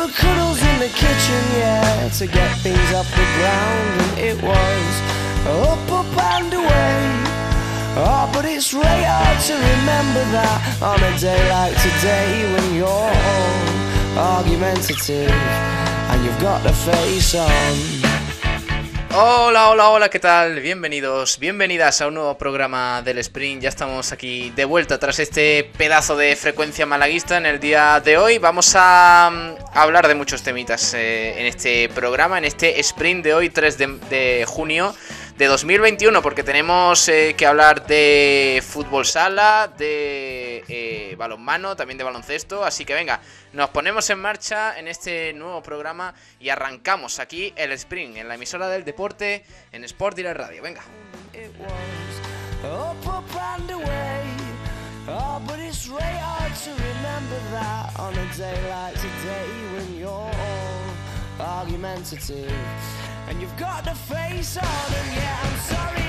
[0.00, 4.00] Remember cuddles in the kitchen, yeah, to get things off the ground.
[4.00, 4.92] And it was
[5.44, 7.00] up, up and away.
[8.00, 12.88] Oh, but it's really hard to remember that on a day like today when you're
[12.88, 17.99] all argumentative and you've got the face on.
[19.12, 20.60] Hola, hola, hola, ¿qué tal?
[20.60, 23.62] Bienvenidos, bienvenidas a un nuevo programa del Sprint.
[23.62, 28.18] Ya estamos aquí de vuelta tras este pedazo de frecuencia malaguista en el día de
[28.18, 28.38] hoy.
[28.38, 33.34] Vamos a, mm, hablar de muchos temitas eh, en este programa, en este Sprint de
[33.34, 34.94] hoy, 3 de, de junio
[35.40, 42.04] de 2021, porque tenemos eh, que hablar de fútbol sala, de eh, balonmano, también de
[42.04, 42.62] baloncesto.
[42.62, 43.22] Así que venga,
[43.54, 48.34] nos ponemos en marcha en este nuevo programa y arrancamos aquí el Sprint, en la
[48.34, 50.62] emisora del deporte, en Sport Direct Radio.
[50.62, 50.82] Venga.
[61.40, 62.52] Argumentative
[63.28, 64.64] and you've got the face on.
[64.64, 65.99] And yeah, I'm sorry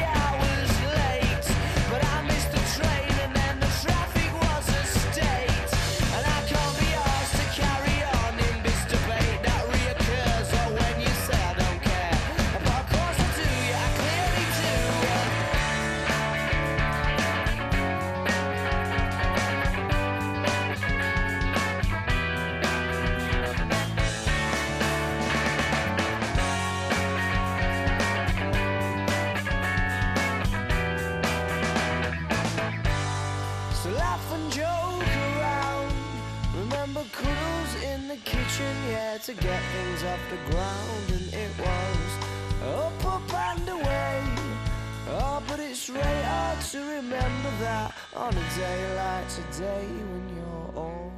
[47.31, 51.11] remember that on a day like today when you're all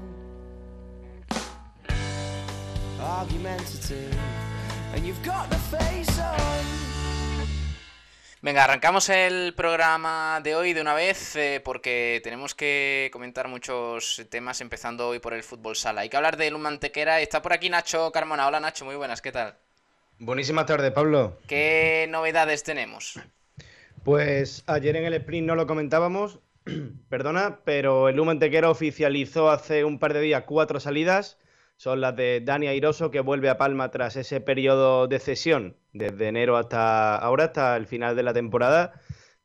[2.99, 4.17] argumentative
[4.93, 6.63] and you've got the face on.
[8.41, 14.21] Venga, arrancamos el programa de hoy de una vez eh, porque tenemos que comentar muchos
[14.29, 16.01] temas, empezando hoy por el fútbol sala.
[16.01, 17.21] Hay que hablar de Mantequera.
[17.21, 18.45] Está por aquí Nacho Carmona.
[18.45, 19.55] Hola Nacho, muy buenas, ¿qué tal?
[20.19, 21.39] Buenísima tarde, Pablo.
[21.47, 23.17] ¿Qué novedades tenemos?
[24.03, 26.41] Pues ayer en el sprint no lo comentábamos,
[27.09, 31.39] perdona, pero el Humo Antequera oficializó hace un par de días cuatro salidas.
[31.77, 36.27] Son las de Dani Airoso, que vuelve a Palma tras ese periodo de cesión, desde
[36.27, 38.93] enero hasta ahora, hasta el final de la temporada.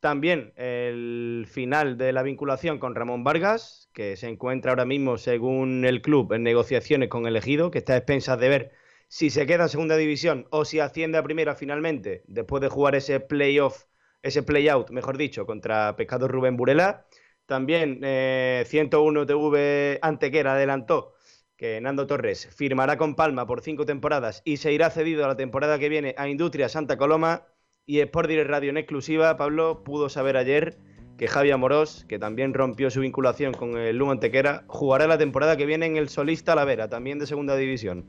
[0.01, 5.85] También el final de la vinculación con Ramón Vargas, que se encuentra ahora mismo, según
[5.85, 8.71] el club, en negociaciones con el ejido, que está a expensas de ver
[9.07, 12.95] si se queda en segunda división o si asciende a primera finalmente, después de jugar
[12.95, 13.85] ese playoff,
[14.21, 17.05] ese playout, mejor dicho, contra Pescado Rubén Burela.
[17.45, 21.13] También eh, 101 TV Antequera adelantó
[21.59, 25.35] que Nando Torres firmará con Palma por cinco temporadas y se irá cedido a la
[25.35, 27.47] temporada que viene a Industria Santa Coloma.
[27.85, 30.77] Y Sport Direct Radio en exclusiva, Pablo pudo saber ayer
[31.17, 35.57] que Javi Amorós, que también rompió su vinculación con el Lugo Antequera, jugará la temporada
[35.57, 38.05] que viene en el Solista Lavera, también de segunda división.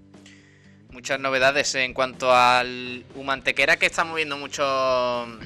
[0.93, 4.65] Muchas novedades en cuanto al Humantequera que está moviendo mucho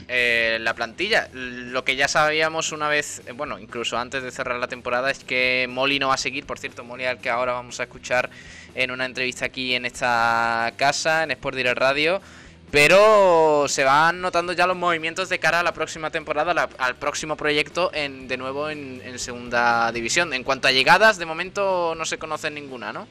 [0.09, 1.28] eh, la plantilla.
[1.32, 5.22] Lo que ya sabíamos una vez, eh, bueno, incluso antes de cerrar la temporada, es
[5.22, 6.47] que Molly no va a seguir.
[6.47, 8.31] Por cierto, Molly al que ahora vamos a escuchar
[8.75, 12.23] en una entrevista aquí en esta casa, en Sport Direct Radio.
[12.70, 16.96] Pero se van notando ya los movimientos de cara a la próxima temporada, la- al
[16.96, 20.32] próximo proyecto, en, de nuevo en, en segunda división.
[20.32, 23.06] En cuanto a llegadas, de momento no se conoce ninguna, ¿no?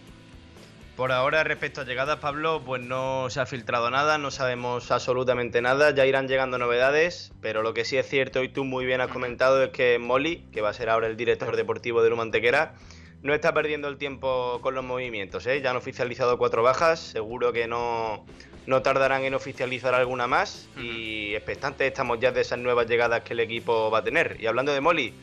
[0.95, 5.60] Por ahora, respecto a llegadas, Pablo, pues no se ha filtrado nada, no sabemos absolutamente
[5.60, 9.01] nada, ya irán llegando novedades, pero lo que sí es cierto y tú muy bien
[9.01, 12.75] has comentado es que Molly, que va a ser ahora el director deportivo de Mantequera,
[13.24, 15.62] no está perdiendo el tiempo con los movimientos, ¿eh?
[15.62, 18.24] ya han oficializado cuatro bajas, seguro que no,
[18.68, 23.34] no tardarán en oficializar alguna más y expectantes estamos ya de esas nuevas llegadas que
[23.34, 24.38] el equipo va a tener.
[24.40, 25.16] Y hablando de Molly,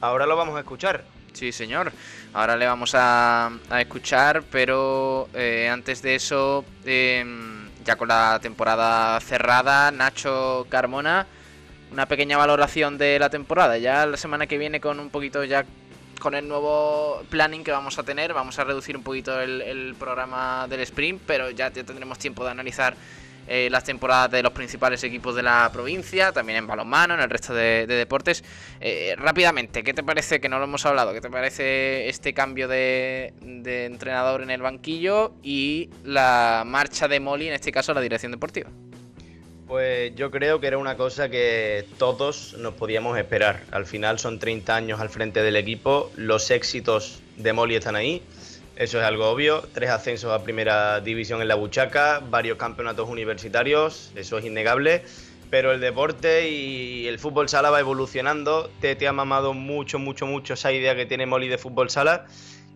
[0.00, 1.04] ahora lo vamos a escuchar.
[1.38, 1.92] Sí, señor.
[2.34, 7.24] Ahora le vamos a, a escuchar, pero eh, antes de eso, eh,
[7.84, 11.28] ya con la temporada cerrada, Nacho Carmona,
[11.92, 13.78] una pequeña valoración de la temporada.
[13.78, 15.64] Ya la semana que viene con un poquito ya
[16.18, 19.94] con el nuevo planning que vamos a tener, vamos a reducir un poquito el, el
[19.96, 22.96] programa del sprint, pero ya, ya tendremos tiempo de analizar
[23.48, 27.30] eh, las temporadas de los principales equipos de la provincia, también en balonmano, en el
[27.30, 28.44] resto de, deportes.
[28.80, 32.68] Eh, rápidamente, ¿qué te parece, que no lo hemos hablado, qué te parece este cambio
[32.68, 38.32] de, entrenador en el banquillo y la marcha de Molly, en este caso, la dirección
[38.32, 38.70] deportiva?
[39.66, 43.64] Pues yo creo que era una cosa que todos nos podíamos esperar.
[43.70, 48.22] Al final son 30 años al frente del equipo, los éxitos de Molly están ahí,
[48.78, 49.62] eso es algo obvio.
[49.74, 55.02] Tres ascensos a primera división en la Buchaca, varios campeonatos universitarios, eso es innegable.
[55.50, 58.70] Pero el deporte y el fútbol sala va evolucionando.
[58.80, 62.26] Te ha mamado mucho, mucho, mucho esa idea que tiene Molly de fútbol sala.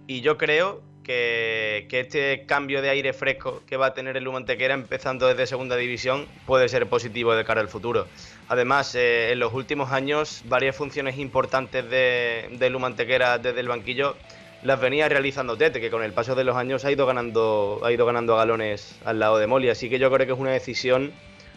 [0.09, 4.75] Y yo creo que, este cambio de aire fresco que va a tener el Lumantequera
[4.75, 8.09] empezando desde segunda división puede ser positivo de cara al futuro.
[8.49, 14.17] Además, eh, en los últimos años, varias funciones importantes de, de Lumantequera desde el banquillo
[14.63, 17.93] las venía realizando Tete, que con el paso de los años ha ido ganando, ha
[17.93, 19.69] ido ganando galones al lado de Molly.
[19.69, 21.13] Así que yo creo que es una decisión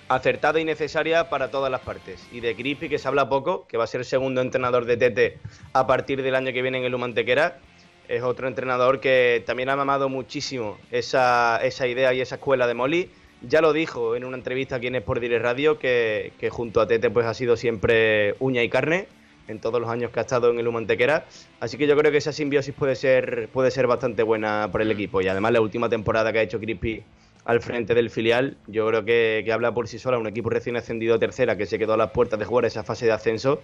[0.07, 2.27] acertada y necesaria para todas las partes.
[2.31, 5.39] Y de Crispy, que se habla poco, que va a ser segundo entrenador de Tete
[5.73, 7.59] a partir del año que viene en el Humantequera
[8.07, 12.73] es otro entrenador que también ha mamado muchísimo esa, esa idea y esa escuela de
[12.73, 13.09] Molly.
[13.41, 17.09] Ya lo dijo en una entrevista aquí en Sport Direct Radio que, junto a Tete
[17.09, 19.07] pues ha sido siempre uña y carne
[19.47, 21.25] en todos los años que ha estado en el Humantequera.
[21.59, 24.91] Así que yo creo que esa simbiosis puede ser, puede ser bastante buena para el
[24.91, 25.21] equipo.
[25.21, 27.03] Y además la última temporada que ha hecho Crispy
[27.45, 30.17] al frente del filial, yo creo que, habla por sí sola.
[30.17, 32.83] Un equipo recién ascendido a tercera que se quedó a las puertas de jugar esa
[32.83, 33.61] fase de ascenso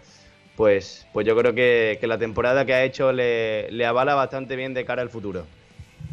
[0.56, 4.86] pues, pues yo creo que, la temporada que ha hecho le avala bastante bien de
[4.86, 5.46] cara al futuro.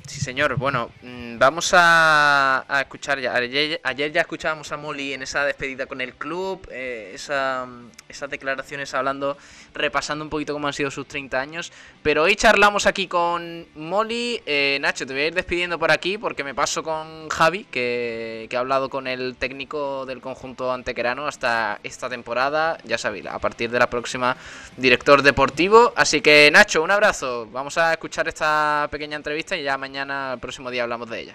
[0.09, 0.57] Sí, señor.
[0.57, 3.35] Bueno, mm, vamos a, escuchar ya.
[3.35, 3.79] Ayer,
[4.11, 9.37] ya escuchábamos a Molly en esa despedida con el club, eh, esas declaraciones hablando,
[9.75, 11.73] repasando un poquito cómo han sido sus 30 años.
[12.03, 14.41] Pero hoy charlamos aquí con Molly.
[14.47, 18.47] Eh, Nacho, te voy a ir despidiendo por aquí porque me paso con Javi, que,
[18.49, 22.79] que ha hablado con el técnico del conjunto antequerano hasta esta temporada.
[22.85, 24.39] Ya sabéis, a partir de la próxima,
[24.79, 25.93] director deportivo.
[25.97, 27.47] Así que, Nacho, un abrazo.
[27.53, 31.35] Vamos a escuchar esta pequeña entrevista y ya mañana el próximo día, hablamos de ella.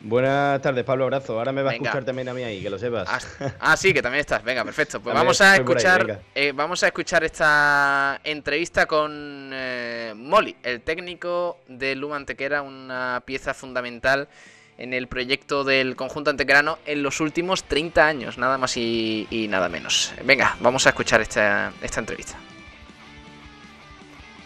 [0.00, 1.36] Buenas tardes, Pablo, abrazo.
[1.36, 3.08] Ahora me va a escuchar también a mí ahí, que lo sepas.
[3.10, 4.44] Ah, ah sí, que también estás.
[4.44, 5.00] Venga, perfecto.
[5.00, 11.58] Pues vamos a escuchar eh, vamos a escuchar esta entrevista con eh, Molly, el técnico
[11.66, 14.28] de Luma Antequera, una pieza fundamental
[14.78, 19.48] en el proyecto del conjunto antequerano en los últimos 30 años, nada más y, y
[19.48, 20.14] nada menos.
[20.24, 22.38] Venga, vamos a escuchar esta, esta entrevista.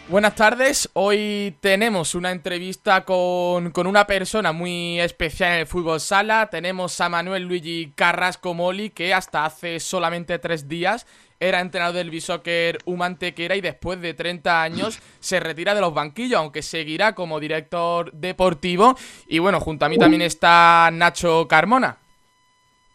[0.09, 6.49] Buenas tardes, hoy tenemos una entrevista con, una persona muy especial en el fútbol sala.
[6.51, 11.07] Tenemos a Manuel Luigi Carrasco Moli, que hasta hace solamente tres días
[11.39, 16.37] era entrenador del Bishoker Humantequera y después de 30 años se retira de los banquillos,
[16.37, 18.97] aunque seguirá como director deportivo.
[19.27, 21.97] Y bueno, junto a mí también está Nacho Carmona.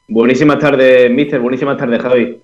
[0.09, 1.41] Buenísimas tardes, mister.
[1.41, 2.39] Buenísimas tardes, Javi.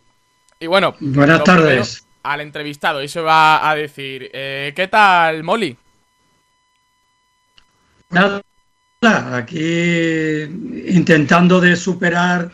[0.59, 5.76] Y bueno, buenas tardes al entrevistado y se va a decir, eh, ¿qué tal, Molly?
[8.11, 8.43] Nada,
[9.37, 10.41] aquí
[10.88, 12.50] intentando de superar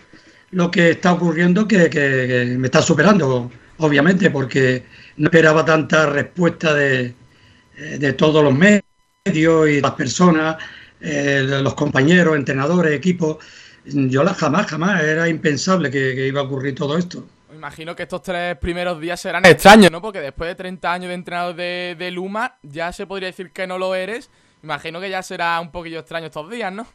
[0.50, 4.84] lo que está ocurriendo, que, me está superando, obviamente, porque
[5.16, 7.14] no esperaba tanta respuesta de,
[8.16, 10.56] todos los medios y las personas,
[11.00, 13.36] eh, los compañeros, entrenadores, equipos.
[13.84, 17.24] Yo la, jamás, jamás, era impensable que iba a ocurrir todo esto
[17.60, 20.00] imagino que estos tres primeros días serán extraños, ¿no?
[20.00, 23.76] Porque después de 30 años de entrenador de, Luma, ya se podría decir que no
[23.76, 24.30] lo eres.
[24.62, 26.86] Imagino que ya será un poquillo extraño estos días, ¿no?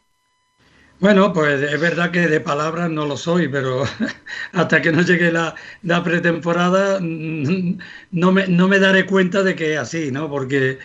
[0.98, 3.84] Bueno, pues es verdad que de palabras no lo soy, pero
[4.52, 5.54] hasta que no llegue la,
[6.02, 10.28] pretemporada no me, no me, daré cuenta de que es así, ¿no?
[10.28, 10.78] Porque,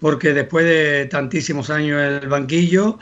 [0.00, 2.98] porque después de tantísimos años en el banquillo,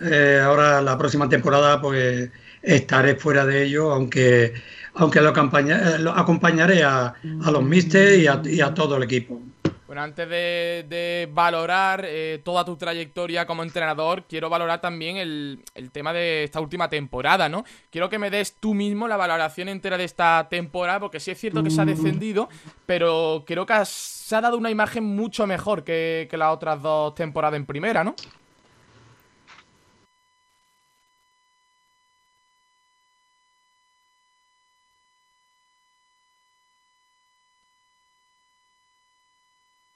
[0.00, 2.30] eh, ahora la próxima temporada pues
[2.62, 4.54] estaré fuera de ello, aunque
[4.94, 9.40] aunque lo, acompañaré a, los mister y a, todo el equipo.
[9.86, 16.12] Bueno, antes de, valorar eh, toda tu trayectoria como entrenador, quiero valorar también el, tema
[16.14, 17.64] de esta última temporada, ¿no?
[17.90, 21.38] Quiero que me des tú mismo la valoración entera de esta temporada, porque sí es
[21.38, 22.48] cierto que se ha descendido,
[22.86, 27.56] pero creo que se ha dado una imagen mucho mejor que las otras dos temporadas
[27.56, 28.14] en primera, ¿no?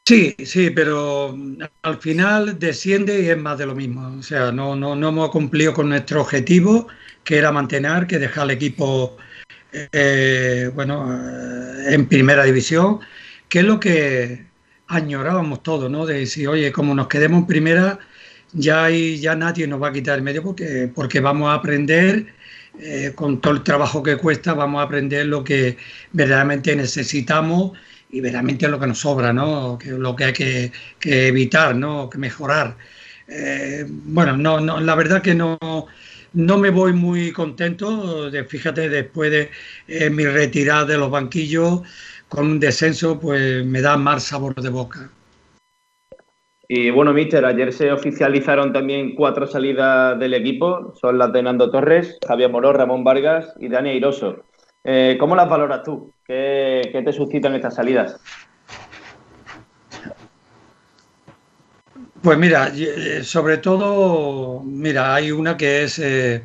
[0.06, 4.06] Sí, sí, pero mm, al final desciende y es más de lo mismo.
[4.18, 6.86] O sea, no, no, no hemos cumplido con nuestro objetivo,
[7.24, 9.16] que era mantener, que dejar al equipo
[9.72, 13.00] eh, bueno, eh, en primera división,
[13.48, 14.46] que es lo que
[14.88, 16.06] añorábamos todos, ¿no?
[16.06, 17.98] De decir, oye, como nos quedemos en primera,
[18.52, 22.34] ya, ya nadie nos va a quitar el medio porque, porque vamos a aprender
[22.78, 25.78] eh, con todo el trabajo que cuesta, vamos a aprender lo que
[26.12, 27.72] verdaderamente necesitamos
[28.10, 29.78] y verdaderamente lo que nos sobra, ¿no?
[29.78, 32.08] Que, lo que hay que, evitar, ¿no?
[32.08, 32.76] Que mejorar.
[33.28, 35.58] Eh, bueno, no, no, la verdad que no,
[36.32, 38.30] no me voy muy contento.
[38.30, 39.50] De, fíjate, después de
[39.88, 41.82] eh, mi retirada de los banquillos,
[42.28, 45.10] con un descenso, pues me da mal sabor de boca.
[46.68, 50.94] Y bueno, Mister, ayer se oficializaron también cuatro salidas del equipo.
[51.00, 54.44] Son las de Nando Torres, Javier Moró, Ramón Vargas y Dani Airoso.
[54.88, 56.12] Eh, ¿Cómo las valoras tú?
[56.24, 58.20] ¿Qué, te suscitan estas salidas?
[62.22, 66.44] Pues mira, eh, sobre todo, mira, hay una que es eh,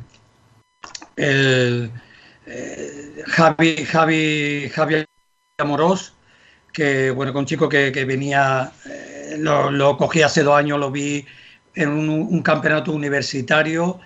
[1.14, 1.92] el
[3.28, 5.06] Javi, Javi, Javier
[5.58, 6.12] Amorós,
[6.72, 8.72] que bueno, con un chico que, venía,
[9.38, 11.24] lo, cogí hace dos años, lo vi
[11.76, 14.00] en un, campeonato universitario.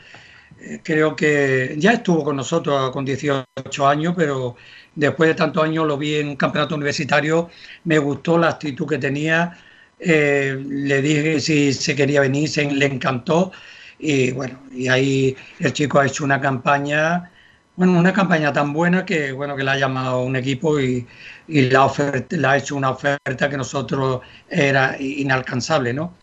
[0.83, 4.57] Creo que ya estuvo con nosotros con 18 años, pero
[4.97, 7.51] Después de tantos años lo vi en un campeonato universitario,
[7.85, 9.59] me gustó la actitud que tenía,
[9.99, 13.53] eh, le dije si se quería venir, se, le encantó
[13.99, 17.31] y bueno, y ahí el chico ha hecho una campaña,
[17.77, 21.07] bueno, una campaña tan buena que bueno que le ha llamado un equipo y,
[21.47, 21.93] la,
[22.31, 26.15] le ha hecho una oferta que nosotros era inalcanzable, ¿no?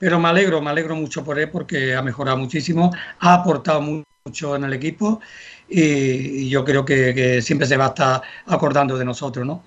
[0.00, 4.56] Pero me alegro, me alegro mucho por él porque ha mejorado muchísimo, ha aportado mucho
[4.56, 5.20] en el equipo
[5.68, 9.62] y, yo creo que, siempre se va a estar acordando de nosotros, ¿no?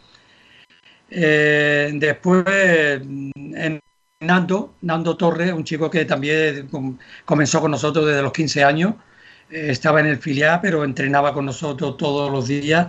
[1.09, 2.43] Eh, después,
[4.21, 6.67] Nando, Nando Torres, un chico que también
[7.25, 8.95] comenzó con nosotros desde los 15 años,
[9.51, 12.87] eh, estaba en el filial, pero entrenaba con nosotros todos los días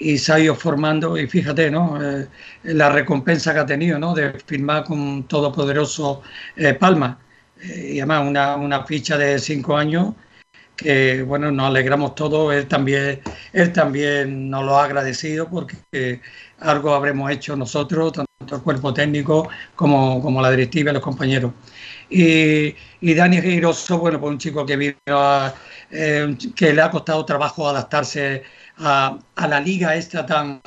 [0.00, 2.02] y se ha ido formando, y fíjate, ¿no?
[2.02, 2.26] Eh,
[2.64, 4.14] la recompensa que ha tenido, ¿no?
[4.14, 6.22] De firmar con todopoderoso
[6.80, 7.18] Palma.
[7.62, 10.14] y además una, una ficha de cinco años
[10.76, 13.20] que bueno, nos alegramos todos, él también,
[13.52, 16.20] él también nos lo ha agradecido porque
[16.60, 21.52] algo habremos hecho nosotros, tanto el cuerpo técnico como, como la directiva y los compañeros.
[22.08, 24.96] Y, y Dani Giroso, bueno, pues un chico que vino
[25.90, 28.42] eh, que le ha costado trabajo adaptarse
[28.80, 29.18] a,
[29.48, 30.60] la liga esta tan,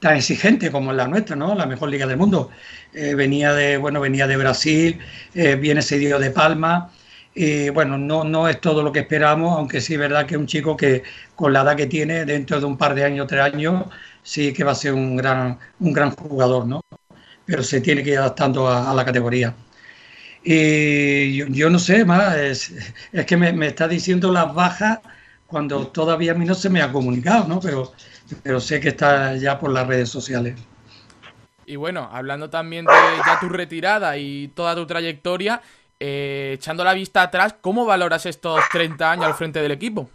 [0.00, 1.54] tan exigente como la nuestra, ¿no?
[1.54, 2.50] La mejor liga del mundo.
[2.92, 4.98] Eh, venía de, bueno, venía de Brasil,
[5.34, 6.90] eh, viene cedido de Palma,
[7.34, 10.46] y bueno, no, no es todo lo que esperamos, aunque sí es verdad que un
[10.46, 11.02] chico que
[11.36, 13.86] con la edad que tiene, dentro de un par de años, tres años,
[14.22, 16.82] sí que va a ser un gran, un gran jugador, ¿no?
[17.46, 19.54] Pero se tiene que ir adaptando a, la categoría.
[20.42, 22.72] Y yo, no sé más, es,
[23.12, 25.00] es que me, me, está diciendo las bajas
[25.50, 27.60] cuando todavía a mí no se me ha comunicado, ¿no?
[27.60, 27.92] Pero,
[28.42, 30.56] pero sé que está ya por las redes sociales.
[31.66, 32.92] Y bueno, hablando también de
[33.26, 35.60] ya tu retirada y toda tu trayectoria,
[35.98, 40.08] eh, echando la vista atrás, ¿cómo valoras estos 30 años al frente del equipo?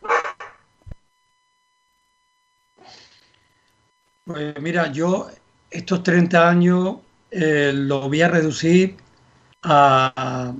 [4.24, 5.28] Pues mira, yo
[5.70, 6.96] estos 30 años
[7.30, 8.96] eh, lo voy a reducir
[9.64, 10.54] a,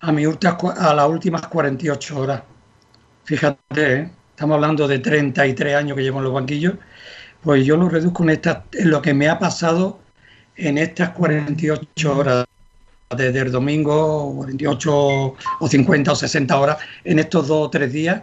[0.00, 2.42] a, mi a las últimas 48 horas.
[3.28, 4.10] Fíjate, ¿eh?
[4.30, 6.76] estamos hablando de 33 años que llevo en los banquillos,
[7.42, 10.00] pues yo lo reduzco en, en lo que me ha pasado
[10.56, 12.46] en estas 48 horas
[13.14, 14.90] desde el domingo 48
[15.60, 18.22] o 50 o 60 horas en estos dos o tres días.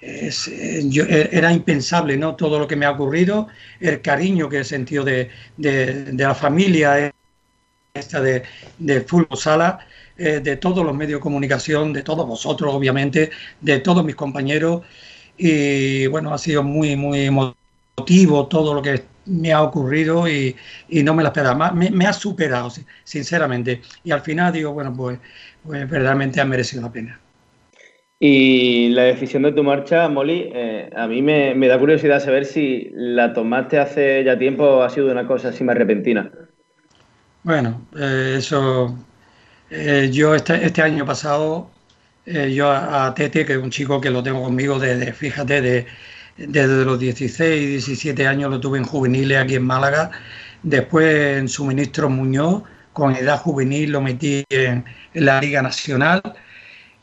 [0.00, 2.34] Eh, e, era impensable ¿no?
[2.34, 3.46] todo lo que me ha ocurrido,
[3.78, 7.12] el cariño que he sentido de, de, la familia
[7.94, 8.42] esta de,
[8.78, 13.80] de Fútbol Sala, eh, de todos los medios de comunicación, de todos vosotros, obviamente, de
[13.80, 14.82] todos mis compañeros.
[15.36, 20.56] Y bueno, ha sido muy, muy emotivo todo lo que me ha ocurrido y,
[20.88, 21.72] no me la esperaba.
[21.72, 22.70] Me, me, ha superado,
[23.04, 23.82] sinceramente.
[24.04, 25.18] Y al final digo, bueno, pues,
[25.64, 27.20] pues verdaderamente ha merecido la pena.
[28.24, 32.88] Y la decisión de tu marcha, Molly, eh, a mí me, da curiosidad saber si
[32.92, 36.30] la tomaste hace ya tiempo o ha sido una cosa así más repentina.
[37.42, 38.96] Bueno, eh, eso.
[39.74, 41.70] Eh, yo este, este, año pasado,
[42.26, 45.86] yo a, Tete, que es un chico que lo tengo conmigo desde, fíjate, de,
[46.36, 50.10] desde los 16, 17 años lo tuve en juveniles aquí en Málaga.
[50.62, 52.62] Después en suministro Muñoz,
[52.92, 56.22] con edad juvenil lo metí en, la Liga Nacional.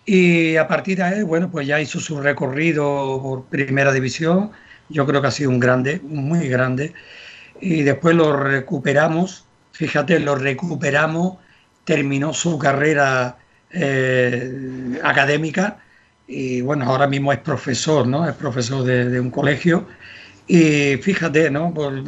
[0.05, 4.51] Y a partir de ahí, bueno, pues ya hizo su recorrido por primera división.
[4.89, 6.93] Yo creo que ha sido un grande, muy grande.
[7.61, 11.37] Y después lo recuperamos, fíjate, lo recuperamos,
[11.89, 13.39] terminó su carrera
[13.71, 15.79] eh, académica
[16.27, 18.29] y bueno, ahora mismo es profesor, ¿no?
[18.29, 19.87] Es profesor de, un colegio.
[20.45, 21.73] Y fíjate, ¿no?
[21.73, 22.03] Por,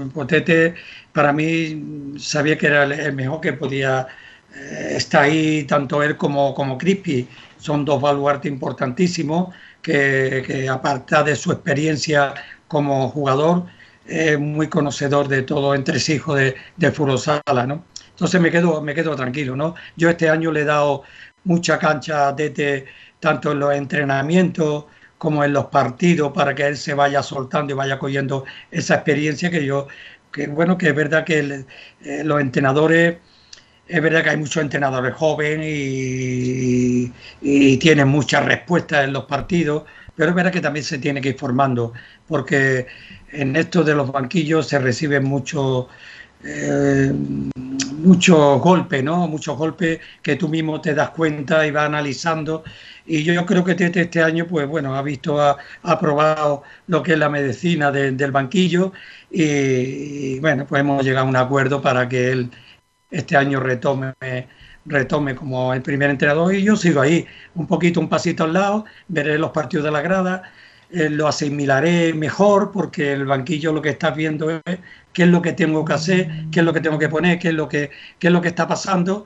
[1.12, 4.08] para mí sabía que era el mejor que podía
[4.56, 11.36] eh, está ahí tanto él como, como Crispy, son dos baluartes importantísimos que, que de
[11.36, 12.36] su experiencia
[12.68, 13.66] como jugador,
[14.06, 17.91] es muy conocedor de todo entresijo de, de Furosala, ¿no?
[18.22, 19.74] Entonces me quedo, me quedo tranquilo, ¿no?
[19.98, 21.02] Yo este año le he dado
[21.46, 22.86] mucha cancha a Tete,
[23.20, 24.86] tanto en los entrenamientos
[25.18, 29.50] como en los partidos, para que él se vaya soltando y vaya cogiendo esa experiencia
[29.50, 29.88] que yo,
[30.32, 31.66] que bueno, que es verdad que
[32.04, 33.18] eh, los entrenadores
[33.88, 37.12] es verdad que hay muchos entrenadores jóvenes y,
[37.80, 39.86] tienen muchas respuestas en los partidos,
[40.16, 41.94] pero es verdad que también se tiene que ir formando,
[42.28, 42.86] porque
[43.32, 45.88] en esto de los banquillos se reciben muchos
[46.44, 47.12] eh,
[48.02, 49.28] muchos golpes, ¿no?
[49.28, 52.64] Muchos golpes que tú mismo te das cuenta y vas analizando.
[53.06, 57.14] Y yo, creo que Tete este año, pues bueno, ha visto, ha, probado lo que
[57.14, 58.94] es la medicina del banquillo
[59.30, 62.52] y, bueno, pues hemos llegado a un acuerdo para que él
[63.10, 64.14] este año retome,
[64.86, 68.86] retome como el primer entrenador y yo sigo ahí, un poquito, un pasito al lado,
[69.08, 70.44] veré los partidos de la grada,
[70.92, 74.80] eh, lo asimilaré mejor porque el banquillo lo que está viendo es
[75.14, 77.50] qué es lo que tengo que hacer, qué es lo que tengo que poner, qué
[77.50, 79.26] es lo que, qué es lo que está pasando,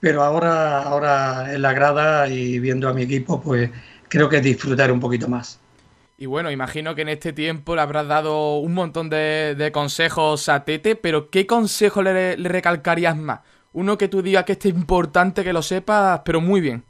[0.00, 3.70] pero ahora, ahora en la grada y viendo a mi equipo, pues
[4.08, 5.58] creo que disfrutar un poquito más.
[6.18, 10.64] Y bueno, imagino que en este tiempo le habrás dado un montón de, consejos a
[10.64, 13.40] Tete, pero ¿qué consejo le, recalcarías más?
[13.72, 16.84] Uno que tú digas que es importante que lo sepas, pero muy bien.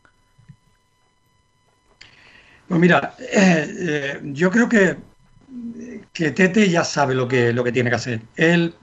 [2.69, 4.97] Pues mira, eh, eh, yo creo que,
[6.13, 8.21] que Tete ya sabe lo que, lo que tiene que hacer.
[8.37, 8.75] Él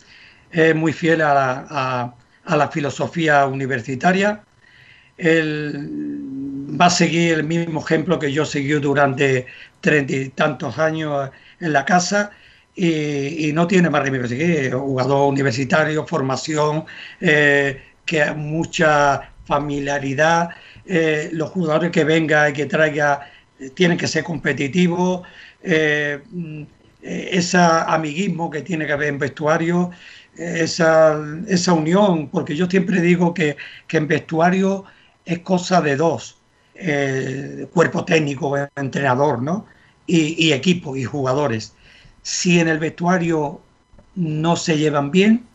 [0.51, 2.13] es muy fiel a
[2.45, 4.43] la filosofía universitaria.
[5.17, 6.29] Él
[6.79, 9.47] va a seguir el mismo ejemplo que yo seguí durante
[9.81, 12.31] treinta y tantos años en la casa
[12.75, 14.73] y, no tiene más remedio que seguir.
[14.73, 16.85] Jugador universitario, formación,
[17.19, 20.49] eh, que mucha familiaridad.
[20.85, 25.27] Eh, los jugadores que venga y que traiga eh, tienen que ser competitivos.
[25.61, 29.91] Ese amiguismo que tiene que haber en vestuario,
[30.35, 34.85] esa, esa unión, porque yo siempre digo que, que en vestuario
[35.25, 36.39] es cosa de dos
[36.81, 39.65] eh, cuerpo técnico, entrenador, ¿no?
[40.07, 41.75] Y, equipo y jugadores.
[42.21, 43.61] Si en el vestuario
[44.15, 45.45] no se llevan bien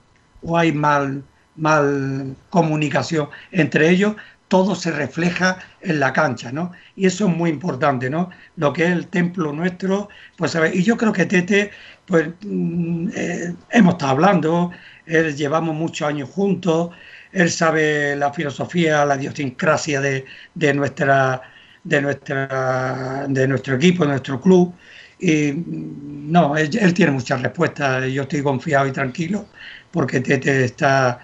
[0.42, 1.24] o hay mal,
[1.56, 4.16] mal comunicación entre ellos,
[4.48, 6.72] todo se refleja en la cancha, ¿no?
[6.96, 8.30] Y eso es muy importante, ¿no?
[8.56, 11.70] Lo que es el templo nuestro, pues ver, y yo creo que Tete,
[12.06, 14.70] pues mm, eh, hemos estado hablando,
[15.06, 16.90] llevamos muchos años juntos,
[17.32, 21.42] él sabe la filosofía, la idiosincrasia de, de, nuestra,
[21.82, 24.74] de, nuestra, de nuestro equipo, de nuestro club.
[25.18, 28.06] Y no, él, tiene muchas respuestas.
[28.12, 29.46] Yo estoy confiado y tranquilo
[29.90, 31.20] porque Tete está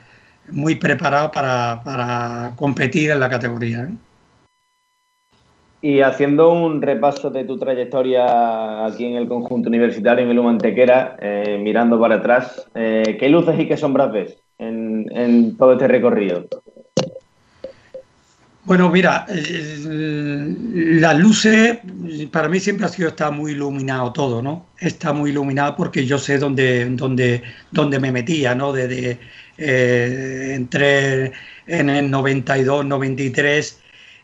[0.53, 3.85] muy preparado para, para competir en la categoría.
[3.85, 3.95] ¿eh?
[5.83, 11.17] Y haciendo un repaso de tu trayectoria aquí en el conjunto universitario en el Humantequera,
[11.21, 14.37] eh, mirando para atrás, eh, ¿qué luces y qué sombras ves?
[14.61, 16.47] en, todo este recorrido?
[18.65, 20.55] Bueno, mira, eh,
[21.01, 21.79] las luces,
[22.31, 24.67] para mí siempre ha sido, está muy iluminado todo, ¿no?
[24.79, 28.73] Está muy iluminado porque yo sé dónde, dónde, dónde me metía, ¿no?
[28.73, 29.19] Desde,
[29.61, 31.33] eh, entré
[31.67, 33.81] en el 92, 93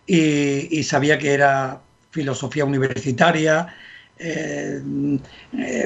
[0.06, 3.74] y, sabía que era filosofía universitaria.
[4.18, 4.80] Eh,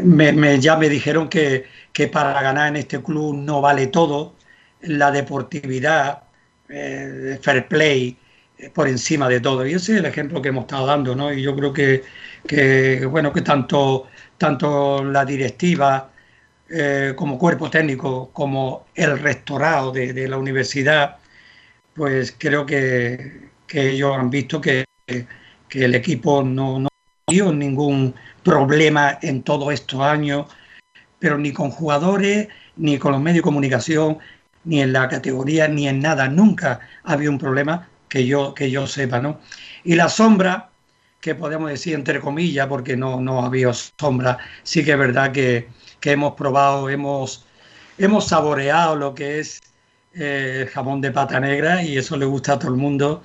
[0.03, 4.37] me, ya me dijeron que, que, para ganar en este club no vale todo,
[4.83, 6.23] la deportividad,
[6.69, 8.17] eh, fair play,
[8.59, 9.67] eh, por encima de todo.
[9.67, 11.33] Y ese es el ejemplo que hemos estado dando, ¿no?
[11.33, 14.07] Y yo creo que, bueno, que tanto,
[14.39, 16.13] tanto la directiva
[16.73, 21.17] eh, como cuerpo técnico, como el rectorado de, la universidad,
[21.95, 26.89] pues creo que, ellos han visto que, el equipo no, no
[27.27, 30.47] dio ningún problema en todos estos años,
[31.19, 34.19] pero ni con jugadores, ni con los medios de comunicación,
[34.65, 36.29] ni en la categoría, ni en nada.
[36.29, 39.41] Nunca había un problema que yo, que yo sepa, ¿no?
[39.85, 40.71] Y la sombra,
[41.21, 45.69] que podemos decir entre comillas, porque no, no había sombra, sí que es verdad que,
[46.03, 47.45] hemos probado, hemos,
[47.99, 49.61] hemos saboreado lo que es
[50.15, 53.23] eh, jamón de pata negra y eso le gusta a todo el mundo.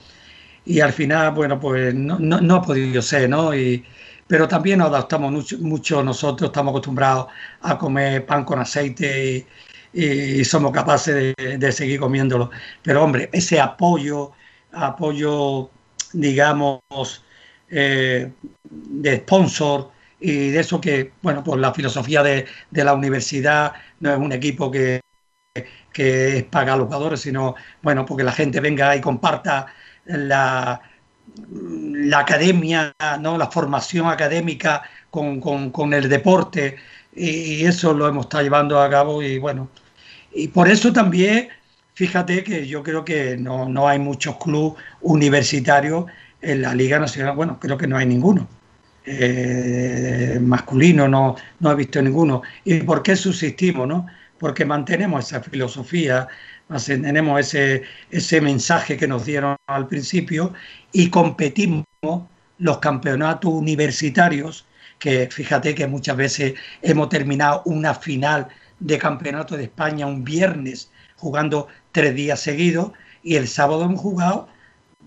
[0.66, 3.56] Y al final, bueno, pues no, no, ha podido ser, ¿no?
[3.56, 3.86] Y,
[4.28, 7.28] pero también nos adaptamos mucho, mucho, nosotros, estamos acostumbrados
[7.62, 9.48] a comer pan con aceite y,
[9.96, 12.52] y somos capaces de, seguir comiéndolo.
[12.84, 14.34] Pero hombre, ese apoyo,
[14.74, 15.70] apoyo,
[16.14, 16.82] digamos,
[17.70, 18.32] eh,
[18.64, 24.18] de sponsor y de eso que, bueno, por la filosofía de, la universidad no es
[24.18, 25.02] un equipo que,
[25.94, 29.68] que es pagar a los jugadores, sino, bueno, porque la gente venga y comparta
[30.06, 30.82] la,
[31.50, 33.38] la academia, ¿no?
[33.38, 35.40] la formación académica con,
[35.72, 36.76] con, el deporte
[37.16, 39.70] y, eso lo hemos estado llevando a cabo y bueno,
[40.34, 41.50] y por eso también,
[41.94, 46.06] fíjate que yo creo que no, no hay muchos clubes universitarios
[46.42, 48.48] en la Liga Nacional, bueno, creo que no hay ninguno.
[49.06, 52.42] Eh, masculino no, no he visto ninguno.
[52.64, 53.88] ¿Y por qué subsistimos?
[53.88, 54.08] No?
[54.40, 56.28] Porque mantenemos esa filosofía,
[56.68, 60.54] mantenemos ese, ese mensaje que nos dieron al principio
[60.92, 61.86] y competimos
[62.58, 64.66] los campeonatos universitarios,
[65.00, 68.48] que fíjate que muchas veces hemos terminado una final
[68.80, 72.92] de campeonato de España un viernes jugando tres días seguidos
[73.24, 74.48] y el sábado hemos jugado,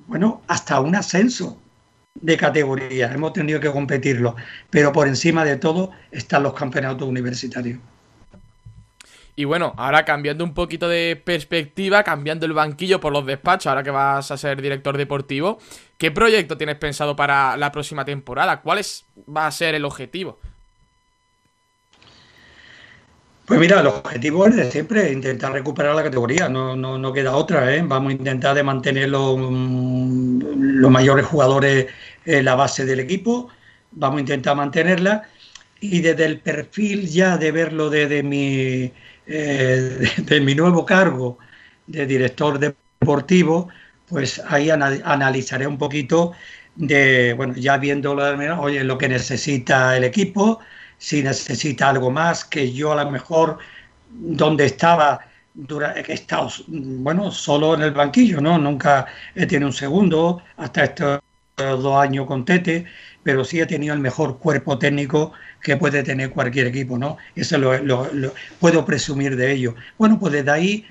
[0.07, 1.61] bueno, hasta un ascenso
[2.21, 4.37] de categoría, hemos tenido que competirlo,
[4.71, 7.79] pero por encima de todo están los campeonatos universitarios.
[9.37, 13.85] Y bueno, ahora cambiando un poquito de perspectiva, cambiando el banquillo por los despachos, ahora
[13.85, 15.61] que vas a ser director deportivo,
[15.97, 18.63] ¿qué proyecto tienes pensado para la próxima temporada?
[18.63, 20.41] ¿Cuál es, va a ser el objetivo?
[23.49, 27.75] Pues mira, el objetivo es de siempre intentar recuperar la categoría, no, no, queda otra,
[27.75, 27.83] ¿eh?
[27.83, 30.41] vamos a intentar de mantener los, mm,
[30.81, 31.87] los mayores jugadores
[32.27, 33.49] en la base del equipo,
[33.93, 35.23] vamos a intentar mantenerla
[35.81, 38.93] y desde el perfil ya de verlo desde mi,
[39.27, 41.39] eh, de, mi nuevo cargo
[41.87, 43.71] de director deportivo,
[44.09, 46.33] pues ahí analizaré un poquito
[46.77, 50.61] de, bueno, ya viendo lo que necesita el equipo,
[50.99, 53.59] si necesita algo más, que yo a lo mejor
[54.11, 55.21] donde estaba,
[55.97, 58.59] he estado, bueno, solo en el banquillo, ¿no?
[58.59, 61.21] Nunca he tenido un segundo hasta estos
[61.57, 62.87] dos años con Tete,
[63.23, 65.33] pero sí he tenido el mejor cuerpo técnico
[65.63, 67.17] que puede tener cualquier equipo, ¿no?
[67.35, 69.75] Eso lo, puedo presumir de ello.
[69.99, 70.87] Bueno, pues desde ahí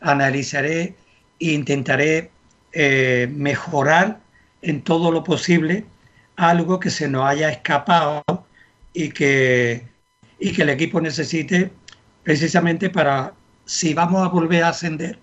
[0.00, 0.96] analizaré
[1.38, 2.30] e intentaré
[2.72, 4.20] eh, mejorar
[4.62, 5.84] en todo lo posible
[6.36, 8.22] algo que se nos haya escapado
[8.92, 9.86] y que,
[10.38, 11.70] y que el equipo necesite
[12.22, 15.18] precisamente para, si vamos a volver a ascender,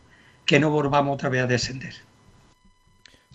[0.45, 1.93] que no volvamos otra vez a descender.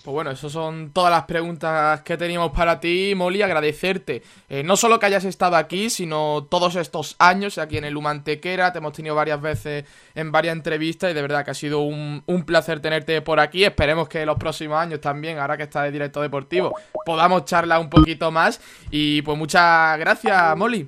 [0.04, 3.40] Pues bueno, esas son todas las preguntas que teníamos para ti, Molly.
[3.40, 7.96] Agradecerte eh, no solo que hayas estado aquí, sino todos estos años aquí en el
[7.96, 8.70] Humantequera.
[8.70, 12.22] Te hemos tenido varias veces en varias entrevistas y de verdad que ha sido un,
[12.44, 13.64] placer tenerte por aquí.
[13.64, 17.88] Esperemos que los próximos años también, ahora que estás de directo deportivo, podamos charlar un
[17.88, 18.60] poquito más.
[18.90, 20.86] Y pues muchas gracias, Molly.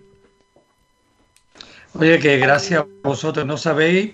[1.95, 3.47] Oye, que gracias a vosotros.
[3.47, 4.13] No sabéis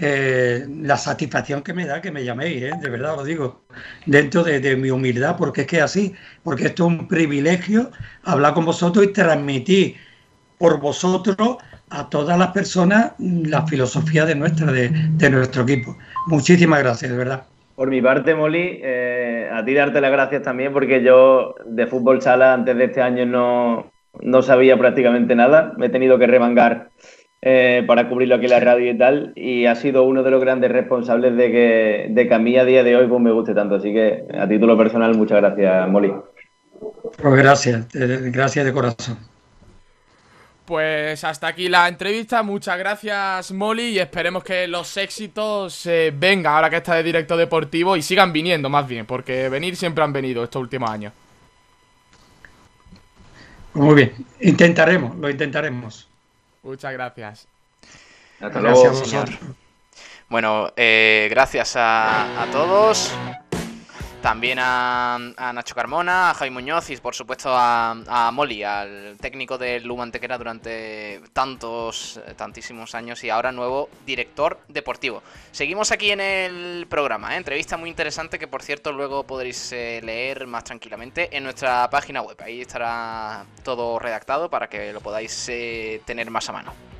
[0.00, 2.70] eh, la satisfacción que me da que me llaméis, ¿eh?
[2.80, 3.62] de verdad lo digo,
[4.06, 7.90] dentro de, mi humildad, porque es que así, porque esto es un privilegio
[8.22, 9.96] hablar con vosotros y transmitir
[10.56, 11.56] por vosotros
[11.90, 15.96] a todas las personas la filosofía de nuestra, de, nuestro equipo.
[16.28, 17.42] Muchísimas gracias, de verdad.
[17.74, 22.22] Por mi parte, Molly, eh, a ti darte las gracias también, porque yo de fútbol
[22.22, 25.72] sala antes de este año no, no sabía prácticamente nada.
[25.76, 26.90] Me he tenido que remangar
[27.40, 30.40] eh, para cubrirlo aquí en la radio y tal, y ha sido uno de los
[30.40, 33.54] grandes responsables de que, de que a mí a día de hoy pues, me guste
[33.54, 33.76] tanto.
[33.76, 36.12] Así que a título personal, muchas gracias, Molly.
[37.16, 39.18] Pues gracias, gracias de corazón.
[40.64, 46.56] Pues hasta aquí la entrevista, muchas gracias Molly y esperemos que los éxitos eh, vengan
[46.56, 50.12] ahora que está de directo deportivo y sigan viniendo más bien, porque venir siempre han
[50.12, 51.14] venido estos últimos años.
[53.72, 56.07] Muy bien, intentaremos, lo intentaremos.
[56.68, 57.48] Muchas gracias.
[58.40, 59.30] Hasta luego, señor.
[60.28, 63.10] Bueno, eh, gracias a, todos.
[64.28, 65.18] También a,
[65.54, 70.36] Nacho Carmona, a Jaime Muñoz y por supuesto a, a Molly, al técnico del Lumantequera
[70.36, 75.22] durante tantos, tantísimos años y ahora nuevo director deportivo.
[75.50, 77.38] Seguimos aquí en el programa, ¿eh?
[77.38, 82.20] entrevista muy interesante que por cierto luego podréis eh, leer más tranquilamente en nuestra página
[82.20, 82.36] web.
[82.44, 85.50] Ahí estará todo redactado para que lo podáis
[86.04, 86.97] tener más a mano.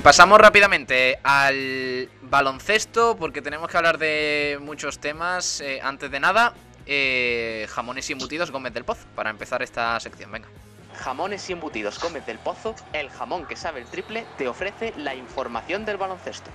[0.00, 5.60] Pasamos rápidamente al baloncesto porque tenemos que hablar de muchos temas.
[5.60, 6.54] Eh, antes de nada,
[6.86, 10.30] eh, jamones y embutidos Gómez del Pozo, para empezar esta sección.
[10.32, 10.48] Venga.
[10.96, 15.14] Jamones y embutidos Gómez del Pozo, el jamón que sabe el triple, te ofrece la
[15.14, 16.50] información del baloncesto.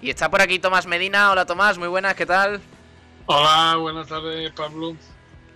[0.00, 1.30] Y está por aquí Tomás Medina.
[1.30, 2.60] Hola Tomás, muy buenas, ¿qué tal?
[3.26, 4.94] Hola, buenas tardes Pablo.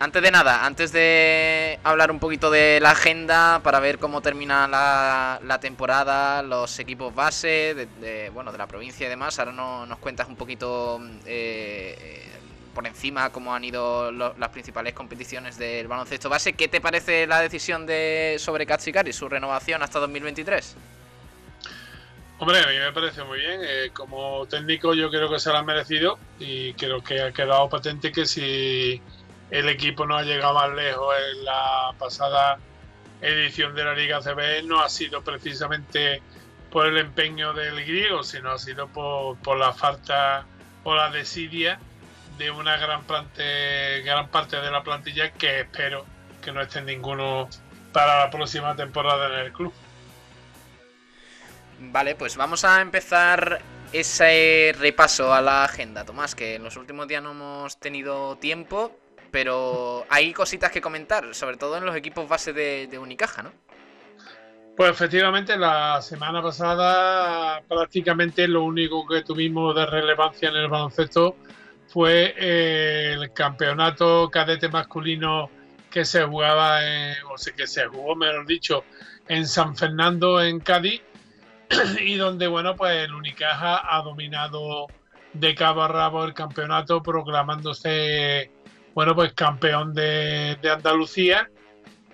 [0.03, 4.67] Antes de nada, antes de hablar un poquito de la agenda para ver cómo termina
[4.67, 9.99] la, temporada, los equipos base de, bueno, de la provincia y demás, ahora no, nos
[9.99, 12.27] cuentas un poquito eh,
[12.75, 16.55] por encima cómo han ido las principales competiciones del baloncesto base.
[16.55, 18.67] ¿Qué te parece la decisión de sobre
[19.07, 20.79] y su renovación hasta 2023?
[22.41, 23.61] Hombre, a mí me parece muy bien.
[23.63, 27.69] Eh, como técnico yo creo que se lo ha merecido y creo que ha quedado
[27.69, 29.01] patente que si
[29.53, 32.59] el equipo no ha llegado más lejos en la pasada
[33.21, 36.23] edición de la Liga CB no ha sido precisamente
[36.71, 40.47] por el empeño del griego, sino ha sido por, la falta
[40.85, 41.79] o la desidia
[42.39, 43.03] de una gran,
[44.05, 46.07] gran parte de la plantilla que espero
[46.43, 47.49] que no esté ninguno
[47.93, 49.73] para la próxima temporada en el club.
[51.79, 53.61] Vale, pues vamos a empezar
[53.93, 58.99] ese repaso a la agenda, Tomás, que en los últimos días no hemos tenido tiempo,
[59.33, 63.51] pero hay cositas que comentar, sobre todo en los equipos base de, Unicaja, ¿no?
[64.77, 71.37] Pues efectivamente, la semana pasada prácticamente lo único que tuvimos de relevancia en el baloncesto
[71.89, 75.51] fue eh, el campeonato cadete masculino
[75.91, 76.81] que se jugaba,
[77.31, 78.85] o sea, que se jugó, mejor dicho,
[79.29, 81.03] en San Fernando, en Cádiz,
[82.01, 84.89] y donde, bueno, pues el Unicaja ha dominado
[85.33, 88.51] de cabo a rabo el campeonato, proclamándose
[88.95, 91.49] bueno, pues campeón de, Andalucía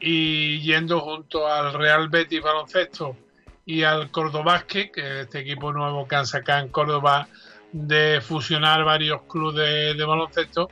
[0.00, 3.16] y yendo junto al Real Betis Baloncesto
[3.66, 7.28] y al Cordobasque, que es este equipo nuevo que han sacado en Córdoba
[7.72, 10.70] de fusionar varios clubes de, baloncesto,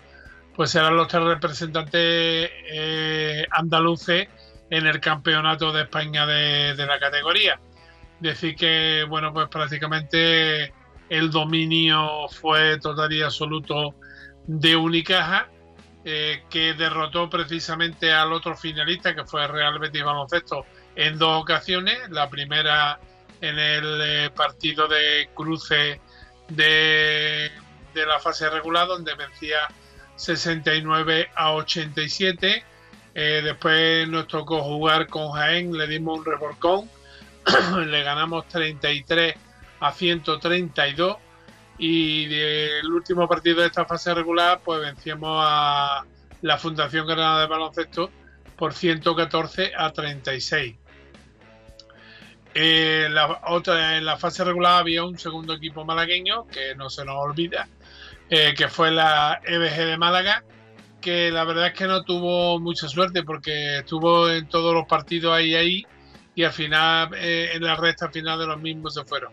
[0.55, 4.29] pues serán los tres representantes eh, andaluces
[4.71, 7.61] en el campeonato de España de, de, la categoría.
[8.21, 10.73] Decir que, bueno, pues prácticamente
[11.11, 13.95] el dominio fue total y absoluto
[14.47, 15.51] de Unicaja
[16.09, 20.65] eh, que derrotó precisamente al otro finalista, que fue Real Betis Baloncesto,
[20.95, 21.99] en dos ocasiones.
[22.11, 23.01] La primera
[23.41, 26.01] en el eh, partido de cruce
[26.47, 27.51] de,
[27.93, 29.67] de, la fase regular, donde vencía
[30.15, 32.65] 69 a 87.
[33.17, 36.89] Eh, después nos tocó jugar con Jaén, le dimos un revolcón,
[37.85, 39.35] le ganamos 33
[39.81, 41.17] a 132
[41.79, 46.05] y del último partido de esta fase regular, pues vencimos a
[46.43, 48.11] la Fundación Granada de Baloncesto
[48.57, 50.77] por 114 a 36.
[52.55, 57.05] Eh, la otra, en la fase regular había un segundo equipo malagueño, que no se
[57.05, 57.69] nos olvida,
[58.31, 60.43] eh, que fue la EBG de Málaga,
[61.03, 65.35] que la verdad es que no tuvo mucha suerte porque estuvo en todos los partidos
[65.35, 65.87] ahí ahí
[66.35, 69.33] y al final, eh, en la recta final de los mismos se fueron.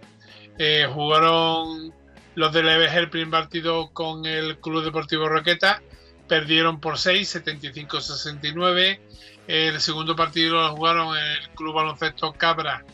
[0.94, 1.94] jugaron
[2.36, 5.82] los del EBG el primer partido con el Club Deportivo Roqueta,
[6.28, 9.00] perdieron por 6, 75-69.
[9.48, 12.86] El segundo partido lo jugaron el Club Baloncesto Cabra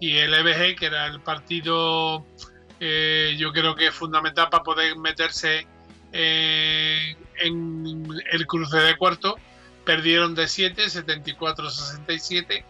[0.00, 2.26] y el EBG, que era el partido
[2.84, 5.68] eh, yo creo que es fundamental para poder meterse
[6.10, 7.16] en
[8.32, 9.36] el cruce de cuarto.
[9.84, 12.64] Perdieron de 7, 74-67.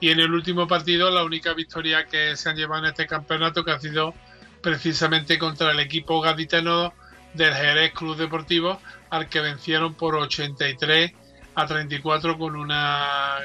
[0.00, 3.64] Y en el último partido, la única victoria que se han llevado en este campeonato,
[3.64, 4.14] que ha sido
[4.60, 6.92] precisamente contra el equipo gaditano
[7.34, 11.12] del Jerez Club Deportivo, al que vencieron por 83
[11.54, 13.38] a 34 con una,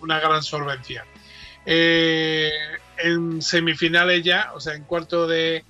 [0.00, 1.04] una gran solvencia.
[1.66, 2.50] Eh,
[2.98, 5.64] en semifinales ya, o sea, en cuarto de,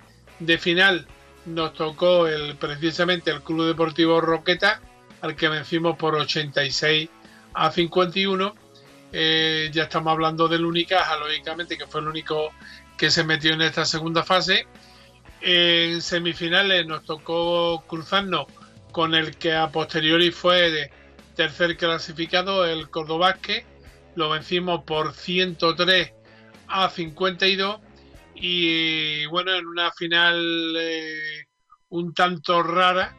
[0.59, 1.07] final,
[1.47, 4.81] nos tocó el, precisamente el Club Deportivo Roqueta,
[5.21, 7.09] al que vencimos por 86
[7.55, 8.55] a 51.
[9.11, 12.51] Eh, ya estamos hablando del Unicaja, lógicamente, que fue el único
[12.97, 14.67] que se metió en esta segunda fase.
[15.41, 18.47] En semifinales nos tocó cruzarnos
[18.93, 20.91] con el que a posteriori fue
[21.37, 23.65] tercer clasificado, el Cordobasque.
[24.17, 26.13] Lo vencimos por 103
[26.67, 27.81] a 52
[28.35, 31.45] y bueno, en una final eh,
[31.91, 33.17] un tanto rara,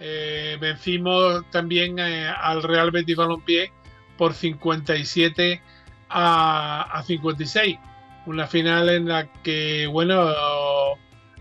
[0.00, 3.72] eh, vencimos también eh, al Real Betis Balompié
[4.16, 5.62] por 57
[6.08, 7.78] a, a 56.
[8.26, 10.28] Una final en la que, bueno,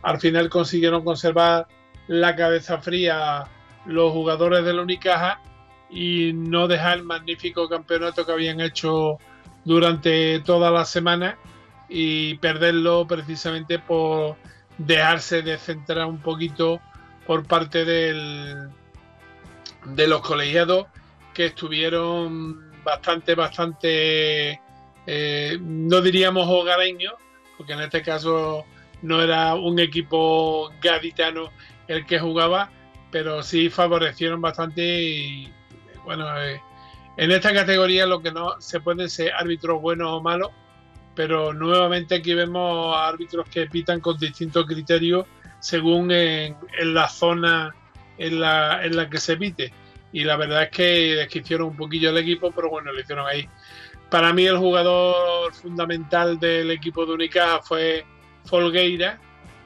[0.01, 1.67] al final consiguieron conservar
[2.07, 3.45] la cabeza fría
[3.85, 5.41] los jugadores de la Unicaja
[5.89, 9.17] y no dejar el magnífico campeonato que habían hecho
[9.65, 11.37] durante toda la semana
[11.89, 14.37] y perderlo precisamente por
[14.77, 16.79] dejarse de centrar un poquito
[17.27, 18.69] por parte del
[19.85, 20.87] de los colegiados
[21.33, 24.61] que estuvieron bastante, bastante,
[25.07, 27.13] eh, no diríamos hogareños,
[27.57, 28.65] porque en este caso
[29.01, 31.49] no era un equipo gaditano
[31.87, 32.71] el que jugaba,
[33.11, 35.53] pero sí favorecieron bastante y
[36.05, 36.61] bueno, eh,
[37.17, 40.51] en esta categoría lo que no se puede ser árbitros buenos o malos,
[41.15, 45.25] pero nuevamente aquí vemos árbitros que pitan con distintos criterios
[45.59, 47.75] según en, la zona
[48.17, 49.73] en la, en la que se pite.
[50.13, 53.27] Y la verdad es que, es hicieron un poquillo el equipo, pero bueno, lo hicieron
[53.27, 53.47] ahí.
[54.09, 58.05] Para mí el jugador fundamental del equipo de Unicaja fue
[58.45, 59.19] Folgueira,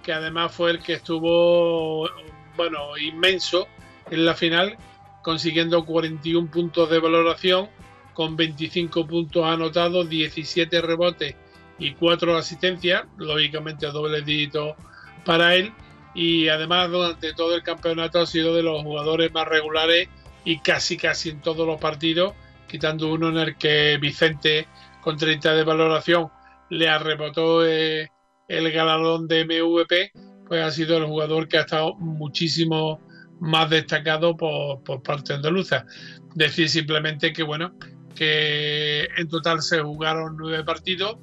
[0.04, 2.10] que además fue el que estuvo,
[2.56, 3.68] bueno, inmenso
[4.12, 4.78] en la final,
[5.24, 7.70] consiguiendo 41 puntos de valoración,
[8.14, 11.36] con 25 puntos anotados, 17 rebotes
[11.80, 14.76] y 4 asistencias, lógicamente doble dígito
[15.26, 15.74] para él.
[16.14, 20.08] Y además durante todo el campeonato ha sido de los jugadores más regulares
[20.46, 22.34] y casi casi en todos los partidos,
[22.68, 24.68] quitando uno en el que Vicente
[25.02, 26.30] con 30 de valoración
[26.70, 28.12] le arrebotó eh,
[28.48, 30.12] el galardón de MVP,
[30.48, 33.00] pues ha sido el jugador que ha estado muchísimo
[33.40, 35.86] más destacado por, por parte andaluza.
[36.36, 37.74] Decir simplemente que, bueno,
[38.16, 41.18] que en total se jugaron nueve partidos,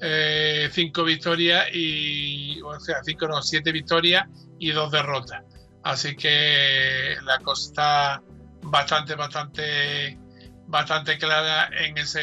[0.00, 4.26] eh, cinco victorias y, o sea, cinco no, siete victorias
[4.58, 5.42] y dos derrotas.
[5.84, 8.22] Así que la cosa está
[8.62, 10.18] bastante, bastante,
[10.66, 12.20] bastante clara en ese,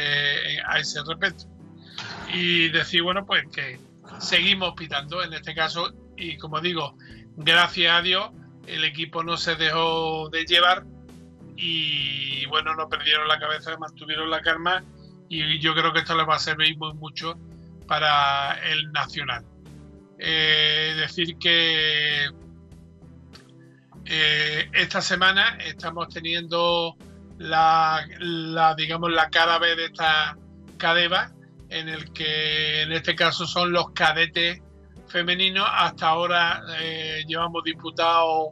[0.67, 1.45] a ese respecto.
[2.33, 3.79] Y decir, bueno, pues que
[4.19, 6.95] seguimos pitando en este caso y como digo,
[7.37, 8.29] gracias a Dios
[8.67, 10.85] el equipo no se dejó de llevar
[11.55, 14.83] y bueno, no perdieron la cabeza, mantuvieron la calma
[15.27, 17.37] y yo creo que esto les va a servir muy mucho
[17.87, 19.45] para el nacional.
[20.17, 22.29] Eh, decir que
[24.05, 26.95] eh, esta semana estamos teniendo
[27.37, 30.37] la, la, digamos la cara B de esta
[30.77, 31.31] cadeva
[31.69, 34.61] en el que en este caso son los cadetes
[35.07, 35.67] femeninos.
[35.71, 38.49] Hasta ahora eh, llevamos disputados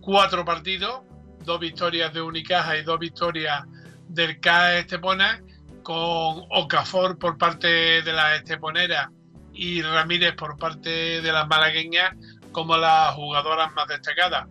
[0.00, 1.02] cuatro partidos,
[1.44, 3.62] dos victorias de Unicaja y dos victorias
[4.08, 5.42] del CAE Estepona,
[5.82, 9.08] con Okafor por parte de las Esteponeras
[9.52, 12.14] y Ramírez por parte de las malagueñas
[12.52, 14.46] como las jugadoras más destacadas.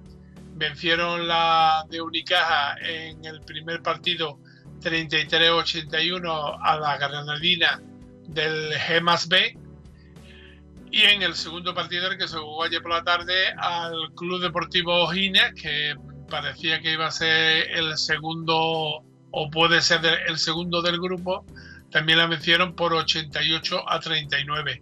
[0.53, 4.39] Vencieron la de Unicaja en el primer partido
[4.81, 7.81] 33-81 a la Granadina
[8.33, 9.57] del G más B.
[10.91, 14.41] Y en el segundo partido, el que se jugó ayer por la tarde, al Club
[14.41, 15.95] Deportivo Ojina, que
[16.29, 21.45] parecía que iba a ser el segundo, o puede ser el segundo del grupo,
[21.91, 24.81] también la vencieron por 88 a 39.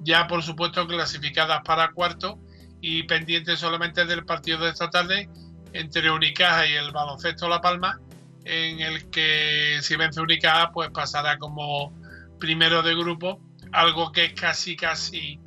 [0.00, 2.38] Ya, por supuesto, clasificadas para cuarto
[2.80, 5.28] y pendientes solamente del partido de esta tarde
[5.72, 8.00] entre Unicaja y el Baloncesto La Palma,
[8.44, 11.92] en el que si vence Unicaja, pues pasará como
[12.40, 15.38] primero de grupo, algo que casi casi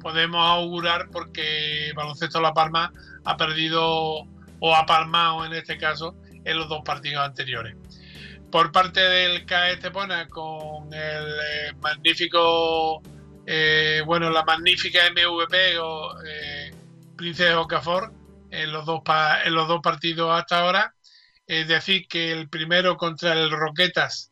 [0.00, 2.92] podemos augurar porque Baloncesto La Palma
[3.24, 4.26] ha perdido
[4.60, 7.76] o ha palmado en este caso en los dos partidos anteriores.
[8.50, 13.02] Por parte del CAE Estepona con el eh, magnífico,
[13.46, 16.74] eh, bueno, la magnífica MVP o eh,
[17.16, 17.56] Princesa
[18.50, 19.00] en los, dos
[19.44, 20.94] en los dos partidos hasta ahora.
[21.46, 24.31] Es decir, que el primero contra el Roquetas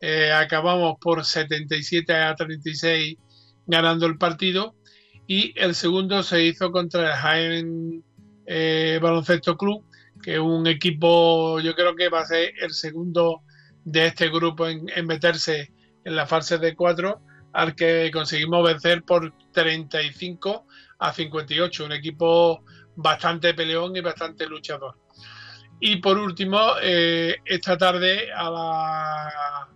[0.00, 3.16] eh, acabamos por 77 a 36
[3.66, 4.74] ganando el partido
[5.26, 8.04] y el segundo se hizo contra el Jaén
[8.46, 9.84] eh, Baloncesto Club,
[10.20, 13.42] que es un equipo, yo creo que va a ser el segundo
[13.84, 15.72] de este grupo en, meterse
[16.04, 17.20] en la fase de cuatro,
[17.52, 20.66] al que conseguimos vencer por 35
[20.98, 22.64] a 58, un equipo
[22.96, 24.98] bastante peleón y bastante luchador.
[25.78, 29.68] Y por último, eh, esta tarde a la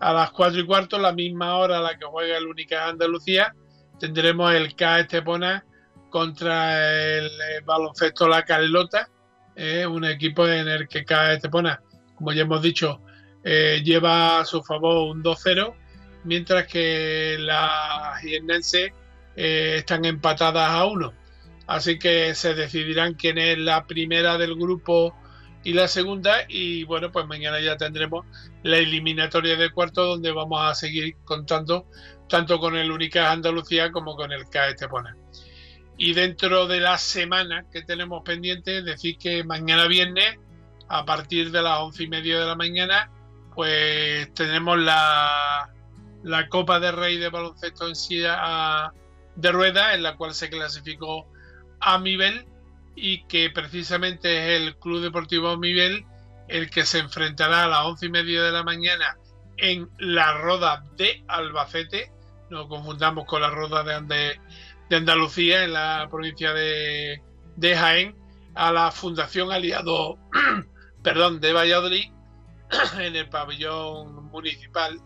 [0.00, 3.54] a las 4 y cuarto, la misma hora a la que juega el Única Andalucía,
[3.98, 5.64] tendremos el K Estepona
[6.10, 7.30] contra el,
[7.64, 9.08] baloncesto La Carlota,
[9.56, 11.80] eh, un equipo en el que K Estepona,
[12.14, 13.00] como ya hemos dicho,
[13.44, 15.74] eh, lleva a su favor un 2-0,
[16.24, 18.92] mientras que las jiennenses
[19.36, 21.12] eh, están empatadas a 1.
[21.66, 25.14] Así que se decidirán quién es la primera del grupo
[25.64, 28.24] y la segunda y bueno pues mañana ya tendremos
[28.62, 31.86] la eliminatoria de cuarto donde vamos a seguir contando
[32.28, 35.16] tanto con el Única Andalucía como con el CAE Estepona.
[35.96, 40.38] Y dentro de la semana que tenemos pendiente, decir que mañana viernes,
[40.88, 43.10] a partir de las once y media de la mañana,
[43.54, 45.70] pues tenemos la,
[46.22, 48.92] la Copa de Rey de baloncesto en silla
[49.34, 51.26] de rueda, en la cual se clasificó
[51.80, 52.46] a nivel
[52.94, 56.04] y que precisamente es el Club Deportivo Miguel
[56.48, 59.18] el que se enfrentará a las once y media de la mañana
[59.56, 62.10] en la Roda de Albacete.
[62.50, 64.40] No confundamos con la Roda de,
[64.90, 67.20] Andalucía en la provincia de,
[67.60, 68.16] Jaén
[68.54, 70.18] a la Fundación Aliado
[71.02, 72.10] perdón, de Valladolid
[72.98, 75.00] en el pabellón municipal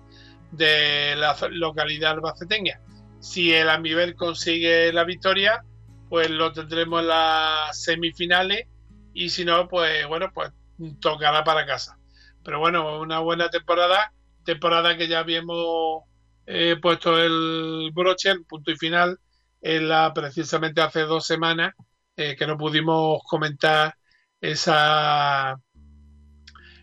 [0.53, 2.81] de la localidad albaceteña.
[3.21, 5.65] Si el Amiver consigue la victoria,
[6.09, 8.67] pues lo tendremos en las semifinales
[9.15, 10.51] y si no, pues bueno, pues
[11.01, 11.99] tocará para casa.
[12.45, 14.13] Pero bueno, una buena temporada,
[14.45, 16.05] temporada que ya habíamos
[16.47, 19.19] eh, puesto el broche, el punto y final,
[19.61, 21.75] en la, precisamente hace dos semanas,
[22.17, 23.95] eh, que no pudimos comentar
[24.41, 25.57] esa,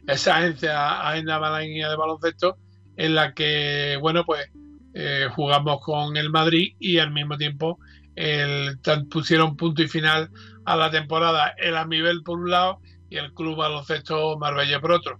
[0.07, 2.57] esa agencia Malagueña de baloncesto,
[2.95, 4.49] en la que, bueno, pues
[4.93, 7.79] eh, jugamos con el Madrid y al mismo tiempo
[8.15, 8.79] el,
[9.09, 10.29] pusieron punto y final
[10.65, 12.79] a la temporada el Amivel por un lado
[13.09, 15.19] y el Club Baloncesto Marbella por otro.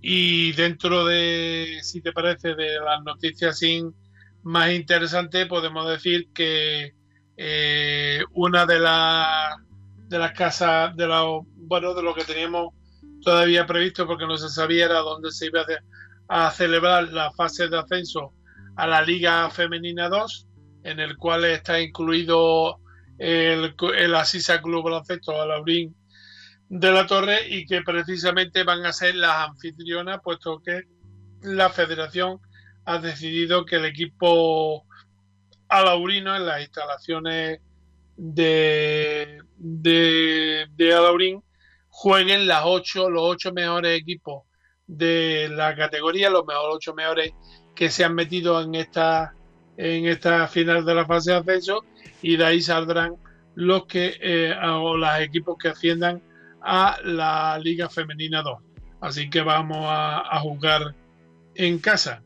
[0.00, 3.94] Y dentro de, si te parece, de las noticias sin
[4.42, 6.92] más interesantes, podemos decir que
[7.36, 9.56] eh, una de las
[10.08, 12.74] de las casas de lo bueno de lo que teníamos
[13.22, 15.64] todavía previsto porque no se sabía era dónde se iba
[16.28, 18.32] a, celebrar la fase de ascenso
[18.76, 20.46] a la Liga Femenina 2
[20.84, 22.78] en el cual está incluido
[23.18, 25.96] el, el Asisa Club Baloncesto Alaurín
[26.74, 30.82] de la Torre y que precisamente van a ser las anfitrionas puesto que
[31.42, 32.40] la federación
[32.84, 34.84] ha decidido que el equipo
[35.68, 37.60] alaurino en las instalaciones
[38.16, 41.44] de, de, Alaurín
[41.90, 44.42] jueguen las ocho, los ocho mejores equipos
[44.88, 47.34] de la categoría, los mejores ocho mejores
[47.76, 49.32] que se han metido en esta
[49.76, 51.84] en esta final de la fase de ascenso
[52.20, 53.14] y de ahí saldrán
[53.54, 56.20] los que eh, o los equipos que asciendan
[56.64, 58.58] a la Liga Femenina 2.
[59.00, 60.94] Así que vamos a, jugar
[61.54, 62.22] en casa.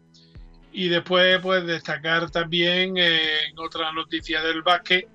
[0.72, 5.08] Y después, pues, destacar también eh, en otra noticia del básquet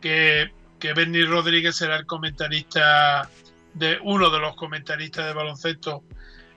[0.00, 3.28] que, que Benny Rodríguez será el comentarista
[3.74, 6.04] de uno de los comentaristas de baloncesto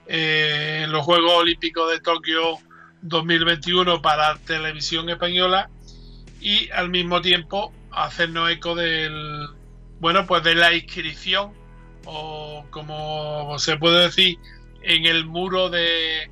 [0.06, 2.58] eh, en los Juegos Olímpicos de Tokio
[3.02, 5.70] 2021 para televisión española
[6.40, 9.48] y al mismo tiempo hacernos eco del
[9.98, 11.52] bueno pues de la inscripción
[12.06, 14.38] o como se puede decir
[14.82, 16.30] en el muro de,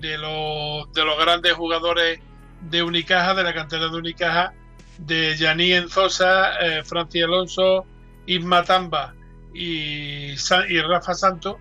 [0.00, 2.20] de, los, de los grandes jugadores
[2.60, 4.52] de Unicaja, de la cantera de Unicaja,
[4.98, 7.86] de Yaní Enzosa, eh, Francia Alonso,
[8.26, 9.14] Isma Tamba
[9.54, 11.56] y, y Rafa Santos,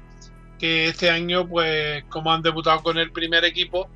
[0.59, 3.89] que este año, pues como han debutado con el primer equipo,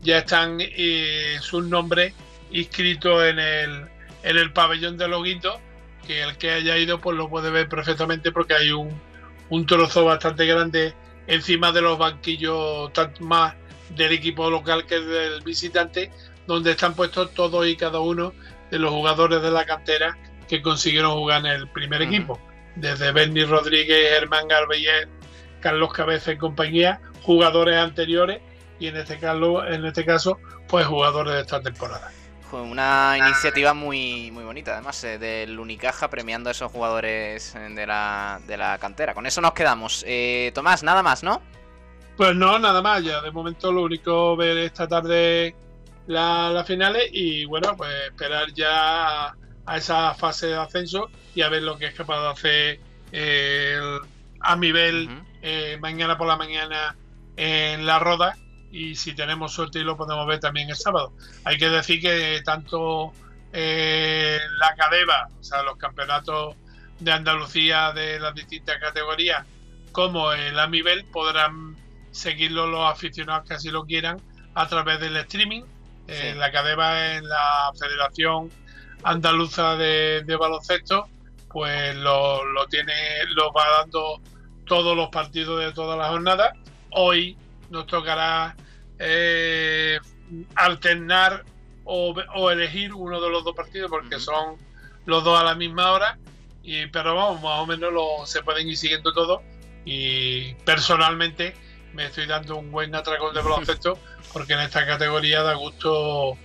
[0.00, 2.14] ya están eh, sus nombres
[2.50, 3.86] inscritos en el,
[4.22, 5.22] en el pabellón de los
[6.06, 9.00] que el que haya ido pues lo puede ver perfectamente porque hay un,
[9.50, 10.94] un trozo bastante grande
[11.26, 12.90] encima de los banquillos
[13.20, 13.54] más
[13.94, 16.10] del equipo local que del visitante,
[16.46, 18.32] donde están puestos todos y cada uno
[18.70, 20.16] de los jugadores de la cantera
[20.48, 22.38] que consiguieron jugar en el primer equipo.
[22.76, 25.08] Desde Benny Rodríguez, Germán Garbeyer,
[25.60, 28.40] Carlos Cabeza y compañía, jugadores anteriores
[28.78, 30.38] y en este caso, en este caso,
[30.68, 32.10] pues jugadores de esta temporada.
[32.50, 37.58] Fue una iniciativa muy, muy bonita, además, eh, del Unicaja premiando a esos jugadores eh,
[37.58, 39.12] de la, de la cantera.
[39.12, 40.02] Con eso nos quedamos.
[40.06, 41.42] Eh, Tomás, nada más, ¿no?
[42.16, 43.04] Pues no, nada más.
[43.04, 45.54] Ya de momento lo único ver esta tarde
[46.06, 49.34] las finales y bueno, pues esperar ya
[49.66, 52.80] a, esa fase de ascenso y a ver lo que es capaz de hacer
[53.12, 54.00] el,
[54.40, 55.10] a nivel
[55.80, 56.96] mañana por la mañana
[57.36, 58.34] en la roda
[58.70, 61.12] y si tenemos suerte y lo podemos ver también el sábado.
[61.44, 63.12] Hay que decir que tanto
[63.52, 66.54] eh, la Cadeva, o sea, los campeonatos
[67.00, 69.46] de Andalucía de las distintas categorías,
[69.92, 71.76] como el Amivel, podrán
[72.10, 74.20] seguirlo los aficionados que así lo quieran
[74.54, 75.62] a través del streaming.
[76.06, 78.50] Eh, la Cadeva en la Federación
[79.02, 81.08] Andaluza de, Baloncesto,
[81.50, 82.92] pues lo, lo tiene,
[83.34, 84.20] lo va dando
[84.66, 86.52] todos los partidos de todas las jornadas.
[86.90, 87.36] Hoy
[87.70, 88.56] nos tocará
[88.98, 89.98] eh,
[90.54, 91.44] alternar
[91.84, 94.56] o, elegir uno de los dos partidos porque son
[95.06, 96.18] los dos a la misma hora.
[96.62, 99.40] Y, pero vamos, más o menos lo, se pueden ir siguiendo todos.
[99.84, 101.54] Y personalmente
[101.94, 103.98] me estoy dando un buen atracón de baloncesto
[104.32, 106.36] porque en esta categoría da gusto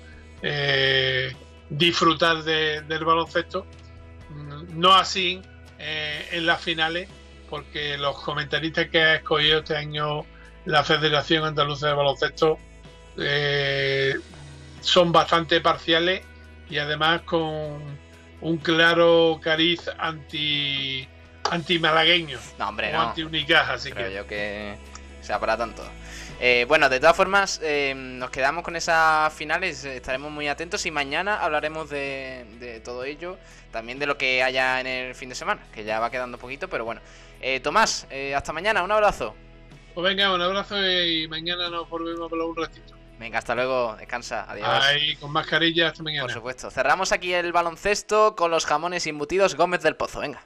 [0.42, 1.36] eh,
[1.70, 3.66] disfrutar del baloncesto.
[4.70, 5.42] No así
[5.78, 7.10] eh, en las finales,
[7.50, 10.26] porque los comentaristas que ha escogido este año
[10.66, 12.57] la Federación Andaluza de Baloncesto
[13.18, 14.16] eh,
[14.82, 16.22] son bastante parciales
[16.70, 17.97] y además con
[18.41, 21.07] un claro cariz anti
[21.51, 22.39] anti-malagueño.
[22.57, 23.09] No, hombre, o no.
[23.09, 24.16] anti-unicaja, así Creo que.
[24.16, 24.76] yo que
[25.22, 25.84] sea para tanto.
[26.39, 30.86] Eh, bueno, de todas formas, eh, nos quedamos con esas finales, eh, estaremos muy atentos
[30.86, 33.38] y mañana hablaremos de, de todo ello,
[33.72, 36.68] también de lo que haya en el fin de semana, que ya va quedando poquito,
[36.68, 37.01] pero bueno.
[37.45, 39.36] Eh, Tomás, eh, hasta mañana, un abrazo.
[39.94, 42.96] Pues venga, un abrazo y mañana nos volvemos a hablar un ratito.
[43.20, 44.68] Venga, hasta luego, descansa, adiós.
[44.68, 46.24] Ahí, con mascarilla hasta mañana.
[46.24, 46.72] Por supuesto.
[46.72, 50.20] Cerramos aquí el baloncesto con los jamones embutidos Gómez del Pozo.
[50.20, 50.46] Venga.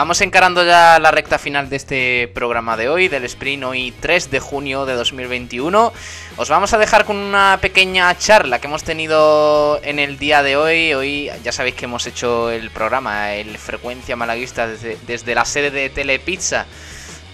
[0.00, 4.30] Vamos encarando ya la recta final de este programa de hoy, del sprint hoy 3
[4.30, 5.92] de junio de 2021.
[6.38, 10.56] Os vamos a dejar con una pequeña charla que hemos tenido en el día de
[10.56, 10.94] hoy.
[10.94, 15.70] Hoy ya sabéis que hemos hecho el programa, el Frecuencia Malaguista, desde, desde la sede
[15.70, 16.64] de Telepizza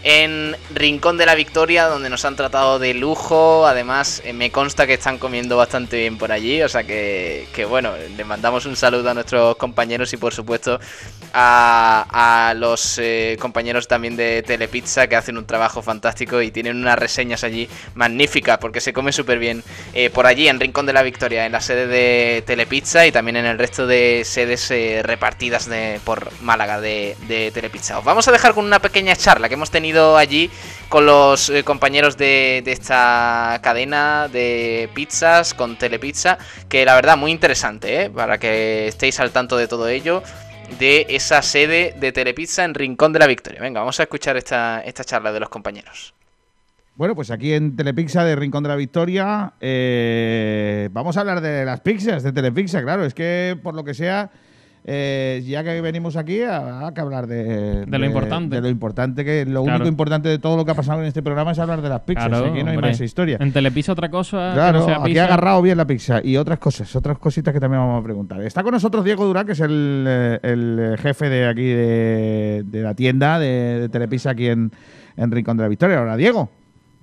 [0.09, 3.67] en Rincón de la Victoria, donde nos han tratado de lujo.
[3.67, 6.63] Además, eh, me consta que están comiendo bastante bien por allí.
[6.63, 10.79] O sea que, bueno, le mandamos un saludo a nuestros compañeros y por supuesto
[11.35, 16.97] a, los eh, compañeros también de Telepizza que hacen un trabajo fantástico y tienen unas
[16.97, 21.03] reseñas allí magníficas porque se come súper bien eh, por allí en Rincón de la
[21.03, 24.71] Victoria, en la sede de Telepizza y también en el resto de sedes
[25.05, 27.99] repartidas de, por Málaga de, de Telepizza.
[27.99, 30.51] Os vamos a dejar con una pequeña charla que hemos tenido allí
[30.89, 36.39] con los eh, compañeros de, esta cadena de pizzas con Telepizza,
[36.69, 38.11] que la verdad muy interesante, ¿eh?
[38.11, 40.23] para que estéis al tanto de todo ello,
[40.79, 43.61] de esa sede de Telepizza en Rincón de la Victoria.
[43.61, 46.15] Venga, vamos a escuchar esta, esta charla de los compañeros.
[46.97, 51.65] Bueno, pues aquí en Telepizza de Rincón de la Victoria eh, vamos a hablar de
[51.65, 54.31] las pizzas de Telepizza, claro, es que por lo que sea,
[54.89, 58.55] eh, ya que venimos aquí, habrá que hablar de, De lo importante.
[58.57, 59.79] De lo importante, que lo Claro.
[59.79, 62.03] único importante de todo lo que ha pasado en este programa es hablar de las
[62.03, 62.91] pizzas, Claro, aquí no hay hombre.
[62.93, 63.37] más historia.
[63.41, 64.51] En Telepizza otra cosa.
[64.51, 65.23] que Claro, no sea aquí pizza.
[65.23, 68.41] ha agarrado bien la pizza y otras cosas, otras cositas que también vamos a preguntar.
[68.43, 72.83] Está con nosotros Diego Durán, que es el, eh, el jefe de aquí de, de
[72.83, 74.71] la tienda de, de Telepizza aquí en,
[75.17, 75.99] en Rincón de la Victoria.
[75.99, 76.49] Ahora, Diego.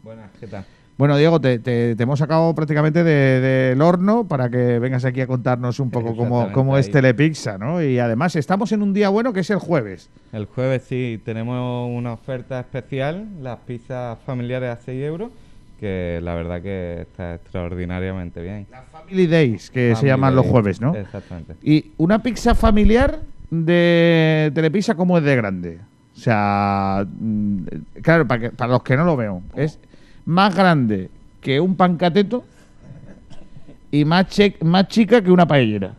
[0.03, 0.63] Buenas, ¿qué tal?
[0.97, 5.21] Bueno, Diego, te, te- te hemos sacado prácticamente de- del horno para que vengas aquí
[5.21, 6.91] a contarnos un poco cómo, es.
[6.91, 7.81] Telepizza, ¿no?
[7.81, 10.09] Y además estamos en un día bueno que es el jueves.
[10.31, 15.31] El jueves sí tenemos una oferta especial, las pizzas familiares a 6 euros,
[15.79, 18.67] que la verdad que está extraordinariamente bien.
[18.91, 20.95] Family Days, que se llaman los jueves, ¿no?
[20.95, 21.55] Exactamente.
[21.63, 23.19] Y una pizza familiar
[23.49, 25.79] de Telepizza, ¿cómo es de grande?
[26.15, 27.57] O sea, mm,
[28.03, 29.79] claro, para, que- para los que no lo veo, es
[30.25, 31.09] más grande
[31.41, 32.43] que un pancateto
[33.91, 35.93] y más, che- más chica que una paellera.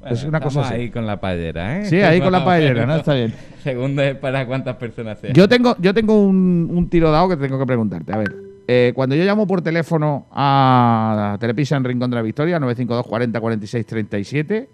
[0.00, 0.74] Bueno, es una cosa así.
[0.74, 1.84] ahí con la paellera, ¿eh?
[1.86, 2.86] Sí, ahí con la paellera.
[2.86, 2.96] ¿no?
[2.96, 3.32] Está bien.
[3.62, 5.18] Segundo es para cuántas personas.
[5.32, 8.12] Yo tengo, yo tengo un, un tiro dado que tengo que preguntarte.
[8.12, 8.34] A ver,
[8.66, 13.40] eh, cuando yo llamo por teléfono a Telepizza en Rincón de la Victoria, 952 40
[13.40, 14.68] 46 37,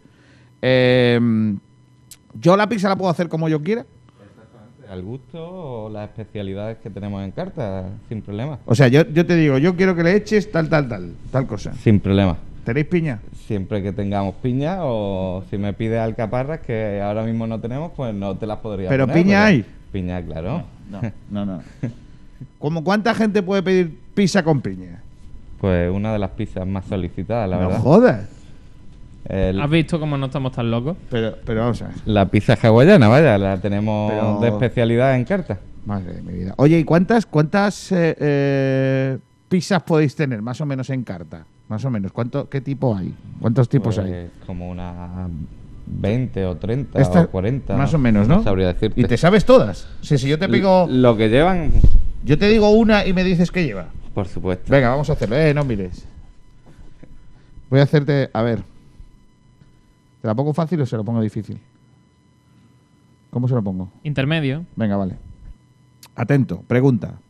[0.63, 1.21] eh,
[2.41, 3.85] ¿yo la pizza la puedo hacer como yo quiera?
[4.91, 5.39] Al gusto
[5.85, 8.59] o las especialidades que tenemos en carta, sin problema.
[8.65, 11.47] O sea, yo, yo te digo, yo quiero que le eches tal, tal, tal, tal
[11.47, 11.75] cosa.
[11.75, 12.39] Sin problema.
[12.65, 13.21] ¿Tenéis piña?
[13.47, 18.15] Siempre que tengamos piña o si me pides alcaparras, que ahora mismo no tenemos, pues
[18.15, 19.65] no te las podría ¿Pero poner, piña hay?
[19.93, 20.63] Piña, claro.
[20.91, 21.63] No, no, no.
[22.59, 25.03] ¿Cómo cuánta gente puede pedir pizza con piña?
[25.61, 27.83] Pues una de las pizzas más solicitadas, la no verdad.
[27.83, 28.29] jodas.
[29.29, 30.97] El- ¿Has visto cómo no estamos tan locos?
[31.11, 31.97] Pero, pero vamos a ver.
[32.07, 35.59] la pizza hawaiana, vaya, la tenemos Pero- de especialidad en carta.
[35.85, 36.55] Madre de mi vida.
[36.57, 39.19] Oye, ¿y cuántas, cuántas eh, eh,
[39.49, 41.45] pizzas podéis tener más o menos en carta?
[41.69, 42.13] Más o menos.
[42.13, 43.15] ¿Cuánto, ¿Qué tipo hay?
[43.41, 44.31] ¿Cuántos tipos Pues hay?
[44.47, 45.29] Como unas
[45.87, 47.77] 20 o 30 Esta- o 40.
[47.77, 48.43] Más o menos, ¿no?
[48.43, 48.99] sabría decirte.
[49.01, 49.87] ¿Y te sabes todas?
[50.03, 50.87] Sí, si yo te pico...
[50.91, 51.71] Lo que llevan,
[52.25, 53.87] Yo te digo una y me dices que lleva.
[54.15, 54.65] por supuesto.
[54.71, 55.37] Venga, vamos a hacerlo.
[55.37, 56.07] Eh, no mires.
[57.71, 58.31] Voy a hacerte...
[58.33, 58.61] A ver.
[60.21, 61.61] ¿Te la pongo fácil o se lo pongo difícil?
[63.31, 63.91] ¿Cómo se lo pongo?
[64.03, 64.65] Intermedio.
[64.75, 65.17] Venga, vale.
[66.17, 67.21] Atento, pregunta.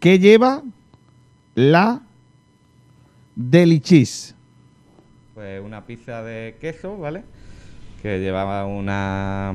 [0.00, 0.62] ¿Qué lleva
[1.54, 2.00] la
[3.34, 4.34] deli cheese?
[5.34, 7.24] Pues una pizza de queso, ¿vale?
[8.00, 9.54] Que llevaba una.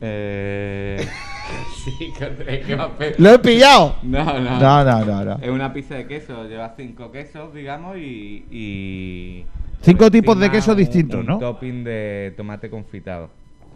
[0.00, 1.06] Eh...
[1.84, 2.12] sí,
[2.46, 3.96] es que va a ¡Lo he pillado!
[4.02, 4.60] No, no.
[4.60, 5.38] No, no, no, no.
[5.42, 8.46] Es una pizza de queso, lleva cinco quesos, digamos, y.
[8.50, 9.46] y
[9.82, 11.38] Cinco tipos de queso distintos, un ¿no?
[11.38, 13.30] topping de tomate confitado.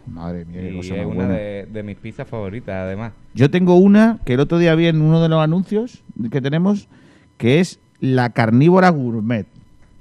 [0.05, 1.33] Madre mía, qué Y cosa es más una buena.
[1.33, 3.13] de, de mis pizzas favoritas, además.
[3.33, 6.87] Yo tengo una que el otro día vi en uno de los anuncios que tenemos,
[7.37, 9.45] que es la carnívora gourmet.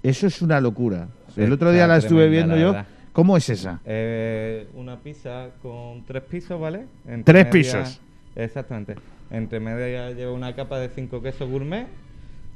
[0.03, 1.07] Eso es una locura.
[1.35, 2.67] Sí, el otro día la estuve viendo la yo.
[2.73, 2.87] verdad.
[3.13, 3.79] ¿Cómo es esa?
[3.85, 6.87] Eh, una pizza con tres pisos, ¿vale?
[7.07, 8.01] Entre Tres media- pisos.
[8.35, 8.97] Exactamente.
[9.31, 11.87] Entre media lleva una capa de cinco quesos gourmet.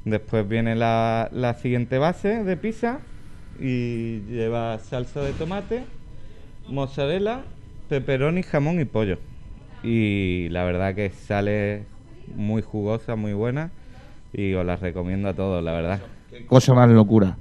[0.04, 2.98] Después viene la, la siguiente base de pizza
[3.60, 5.84] y lleva salsa de tomate,
[6.68, 7.40] mozzarella,
[7.88, 9.18] pepperoni, jamón y pollo.
[9.82, 11.84] Y la verdad que sale
[12.34, 13.70] muy jugosa, muy buena
[14.32, 16.00] y os la recomiendo a todos, la verdad.
[16.30, 17.36] Qué cosa más locura.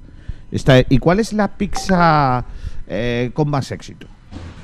[0.52, 2.44] Está, ¿Y cuál es la pizza
[2.86, 4.06] eh, con más éxito?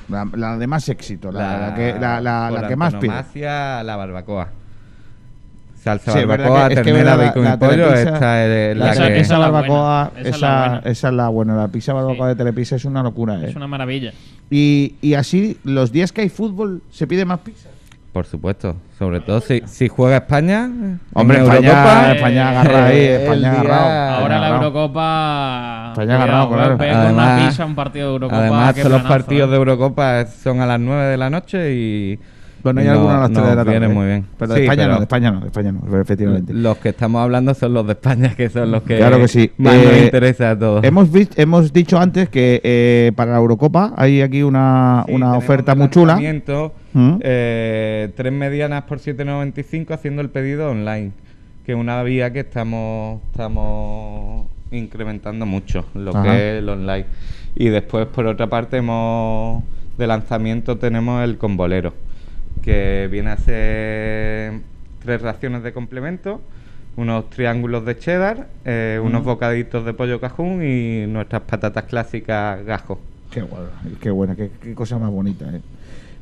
[0.09, 2.95] La, la de más éxito, la, la que, la, la- por la que más
[3.35, 3.83] pide.
[3.85, 4.49] la barbacoa.
[5.83, 9.07] Salsa Sí, barbacoa, que- es que ternera, bacon y pollo, telepizza- esta es la, Esa-
[9.09, 9.13] que...
[9.15, 10.79] esa Esa es la barbacoa, esa es esa, la buena.
[10.91, 11.57] esa es la buena.
[11.57, 12.29] La pizza barbacoa Sí.
[12.29, 13.49] de Telepizza es una locura, ¿eh?
[13.49, 14.13] Es una maravilla.
[14.51, 17.69] Y, y así, los días que hay fútbol, ¿se pide más pizza?
[18.13, 20.67] Por supuesto, sobre todo si, si juega España.
[20.67, 24.21] en Hombre, España, España, España agarra ahí, el España agarrado.
[24.23, 24.49] Ahora la.
[24.51, 25.87] Eurocopa.
[25.93, 26.77] España agarrado, claro.
[26.79, 28.39] Además- una pizza, un partido de Eurocopa.
[28.41, 29.51] Además, los planazo, partidos ¿eh?
[29.51, 32.19] de Eurocopa son a las 9 de la noche y.
[32.63, 33.79] Bueno, hay no- algunos a las 3 de la nos tarde.
[33.79, 34.27] viene muy bien.
[34.39, 36.55] Pero de Sí, España no, de España no, de España no, efectivamente.
[36.55, 39.51] Los que estamos hablando son los de España, que son los que, Claro que sí.
[39.59, 40.85] más nos Eh, interesa a todos.
[40.85, 45.37] Hemos, vis- hemos dicho antes que eh, para la Eurocopa hay aquí una, Sí, una
[45.37, 46.17] oferta un muy chula.
[46.95, 47.17] ¿Mm?
[47.23, 51.13] eh, tres medianas por 7.95 haciendo el pedido online,
[51.65, 56.23] que es una vía que estamos estamos incrementando mucho, lo Ajá.
[56.23, 57.07] que es el online.
[57.55, 59.63] Y después, por otra parte, hemos
[59.99, 61.93] de lanzamiento tenemos el combolero,
[62.63, 64.61] que viene a ser
[65.03, 66.41] tres raciones de complemento,
[66.97, 73.01] unos triángulos de cheddar, eh, unos bocaditos de pollo cajún y nuestras patatas clásicas gajo.
[73.31, 73.69] Qué bueno,
[74.01, 75.47] qué buena, qué, qué cosa más bonita.
[75.47, 75.61] ¿eh?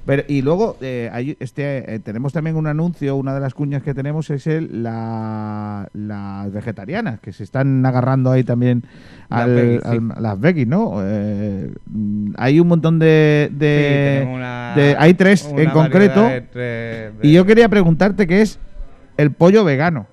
[0.07, 3.83] Pero, y luego eh, hay este, eh, tenemos también un anuncio, una de las cuñas
[3.83, 8.85] que tenemos es el, la, las vegetarianas, que se están agarrando ahí también
[9.29, 9.89] Las al, veggies, sí.
[9.91, 10.95] al- a las veggies, ¿no?
[11.03, 11.73] Eh,
[12.37, 13.51] hay un montón de...
[13.53, 16.27] De, tenemos una- de- hay tres en concreto.
[16.51, 18.59] tres- de- Y yo quería preguntarte qué es
[19.19, 20.07] el pollo vegano.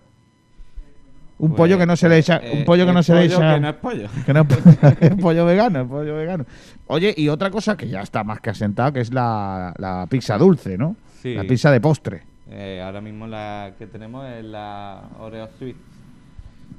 [1.39, 2.38] Un Pues, pollo que no se le echa...
[2.43, 3.53] eh, un pollo que no se le pollo echa...
[3.55, 4.07] que no es pollo.
[4.25, 4.47] Que no
[5.01, 6.45] es pollo vegano, es pollo vegano.
[6.88, 10.38] Oye, y otra cosa que ya está más que asentada, que es la, la pizza
[10.38, 10.95] dulce, ¿no?
[11.21, 11.33] Sí.
[11.35, 12.23] La pizza de postre.
[12.49, 15.75] Eh, ahora mismo la que tenemos es la Oreo Sweet.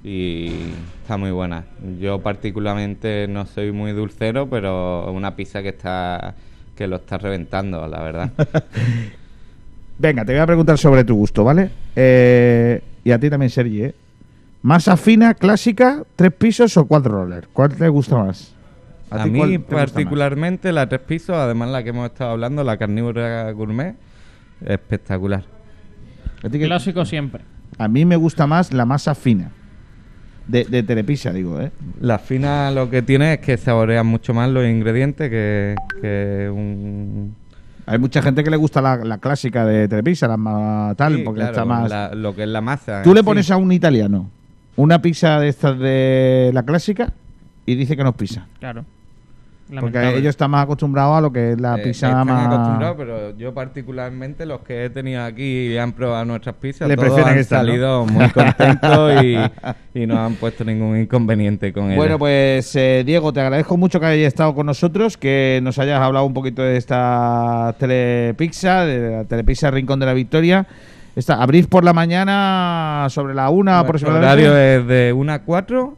[0.04, 0.52] Y
[1.02, 1.64] está muy buena.
[2.00, 6.34] Yo particularmente no soy muy dulcero, pero una pizza que está
[6.76, 8.30] que lo está reventando, la verdad.
[9.98, 11.70] Venga, te voy a preguntar sobre tu gusto, ¿vale?
[11.96, 13.94] Eh, y a ti también, Sergi, ¿eh?
[14.62, 17.48] ¿Masa fina, clásica, tres pisos o cuatro roller?
[17.52, 18.54] ¿Cuál te gusta más?
[19.10, 19.66] A, ti mí más?
[19.68, 23.94] particularmente la tres pisos, además la que hemos estado hablando, la carnívora gourmet,
[24.64, 25.44] espectacular.
[26.42, 27.42] ¿A, Clásico siempre.
[27.78, 29.50] a mí me gusta más la masa fina.
[30.46, 31.70] De, de Telepizza, digo, ¿eh?
[32.00, 37.34] La fina lo que tiene es que saborean mucho más los ingredientes que, que un...
[37.86, 41.22] Hay mucha gente que le gusta la, la clásica de Telepizza, la ma- tal, Sí,
[41.22, 41.90] porque claro, está más...
[41.90, 43.02] la- lo que es la masa.
[43.02, 43.24] Tú le sí.
[43.26, 44.30] pones a un italiano
[44.78, 47.12] una pizza de estas de la clásica
[47.66, 48.46] y dice que no es pizza.
[48.60, 48.84] Claro.
[49.80, 52.46] Porque ellos están más acostumbrados a lo que es la Eh, pizza están más...
[52.46, 56.96] acostumbrados, pero yo particularmente los que he tenido aquí y han probado nuestras pizzas, Le
[56.96, 57.66] todos prefieren han esta, ¿no?
[57.66, 59.36] salido muy contentos y,
[60.00, 61.96] y no han puesto ningún inconveniente con ellas.
[61.96, 66.00] Bueno, pues eh, Diego, te agradezco mucho que hayas estado con nosotros, que nos hayas
[66.00, 70.66] hablado un poquito de esta telepizza, de la telepizza Rincón de la Victoria.
[71.16, 74.48] Esta, ¿Abrís por la mañana sobre la una Nuestro aproximadamente?
[74.48, 75.96] horario es de 1 a 4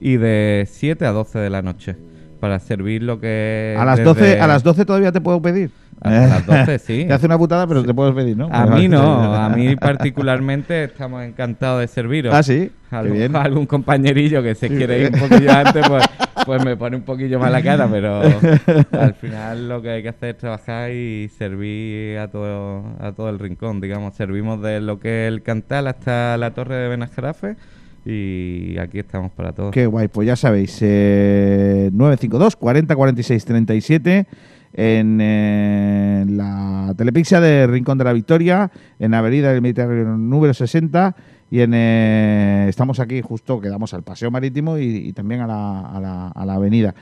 [0.00, 1.96] y de 7 a 12 de la noche
[2.40, 5.70] para servir lo que a, las desde- 12, ¿A las 12 todavía te puedo pedir?
[6.04, 7.04] Hasta las 12, sí.
[7.08, 8.48] Te hace una putada, pero te puedes pedir, ¿no?
[8.50, 12.34] A mí no, a mí particularmente estamos encantados de serviros.
[12.34, 12.70] Ah, sí.
[12.90, 13.36] Algún, bien.
[13.36, 14.74] algún compañerillo que se Sí.
[14.76, 16.04] quiere ir un poquillo antes, pues,
[16.44, 20.10] pues me pone un poquillo más la cara, pero al final lo que hay que
[20.10, 24.14] hacer es trabajar y servir a todo, a todo el rincón, digamos.
[24.14, 27.56] Servimos de lo que es el Cantal hasta la Torre de Benajarafe
[28.04, 29.70] y aquí estamos para todos.
[29.70, 34.26] Qué guay, pues ya sabéis, eh, 952 40 46 37
[34.74, 41.14] en eh, la Telepizza de Rincón de la Victoria, en Avenida del Mediterráneo número 60
[41.50, 45.80] y en eh, estamos aquí justo, quedamos al Paseo Marítimo y, y también a la,
[45.80, 46.94] a, la, a la avenida.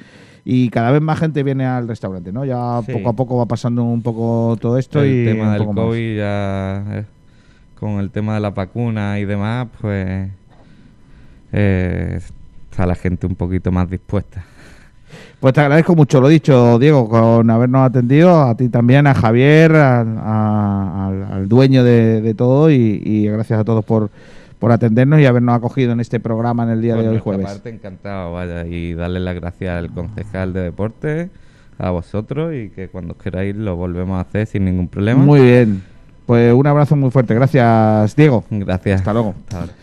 [0.44, 2.44] Y cada vez más gente viene al restaurante, ¿no?
[2.44, 2.92] Ya Sí.
[2.92, 5.66] poco a poco va pasando un poco todo esto el y tema del.
[5.66, 7.04] COVID ya eh,
[7.78, 10.30] con el tema de la vacuna y demás, pues
[11.52, 12.20] eh,
[12.70, 14.44] está la gente un poquito más dispuesta.
[15.40, 19.74] Pues te agradezco mucho lo dicho, Diego, con habernos atendido, a ti también, a Javier,
[19.74, 24.10] al, a- al- al dueño de, de todo y, y gracias a todos por,
[24.58, 27.46] por atendernos y habernos acogido en este programa en el día Por de hoy jueves.
[27.46, 31.30] parte, encantado, vaya, y darle las gracias al concejal de deporte,
[31.78, 35.22] a vosotros, y que cuando queráis lo volvemos a hacer sin ningún problema.
[35.24, 35.82] Muy bien,
[36.26, 38.44] pues un abrazo muy fuerte, gracias Diego.
[38.50, 39.00] Gracias.
[39.00, 39.34] Hasta luego.
[39.48, 39.79] Hasta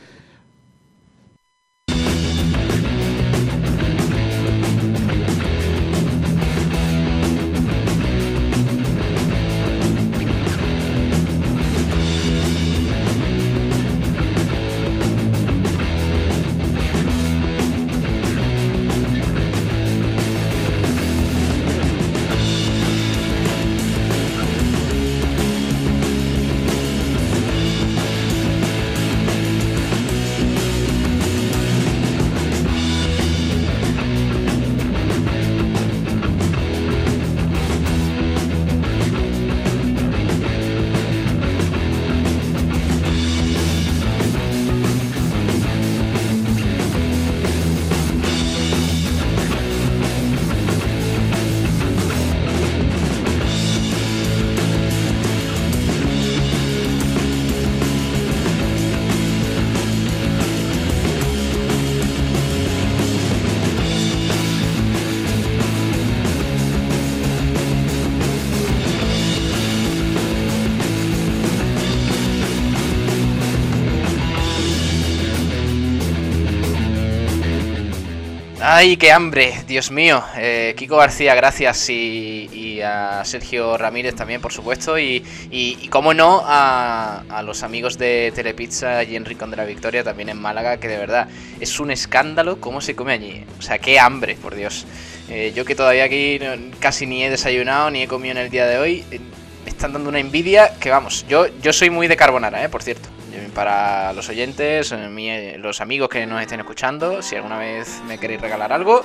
[78.70, 80.22] Ay, qué hambre, Dios mío.
[80.36, 81.90] Eh, Kiko García, gracias.
[81.90, 85.00] Y, a Sergio Ramírez también, por supuesto.
[85.00, 90.28] Y, y, cómo no, a, los amigos de Telepizza y en de la Victoria, también
[90.28, 91.30] en Málaga, que de verdad
[91.62, 93.46] es un escándalo cómo se come allí.
[93.58, 94.86] O sea, qué hambre, por Dios.
[95.30, 96.38] Eh, yo que todavía aquí
[96.82, 99.22] casi ni he desayunado ni he comido en el día de hoy, eh,
[99.64, 101.26] me están dando una envidia que vamos.
[101.30, 103.17] Yo, yo soy muy de carbonara, eh, por cierto.
[103.38, 108.02] Eh, Para los oyentes, eh, eh, los amigos que nos estén escuchando, si alguna vez
[108.08, 109.04] me queréis regalar algo,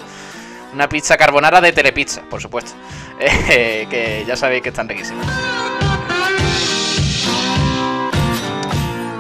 [0.72, 2.72] una pizza carbonara de Telepizza, por supuesto.
[3.48, 5.26] Que ya sabéis que están riquísimas.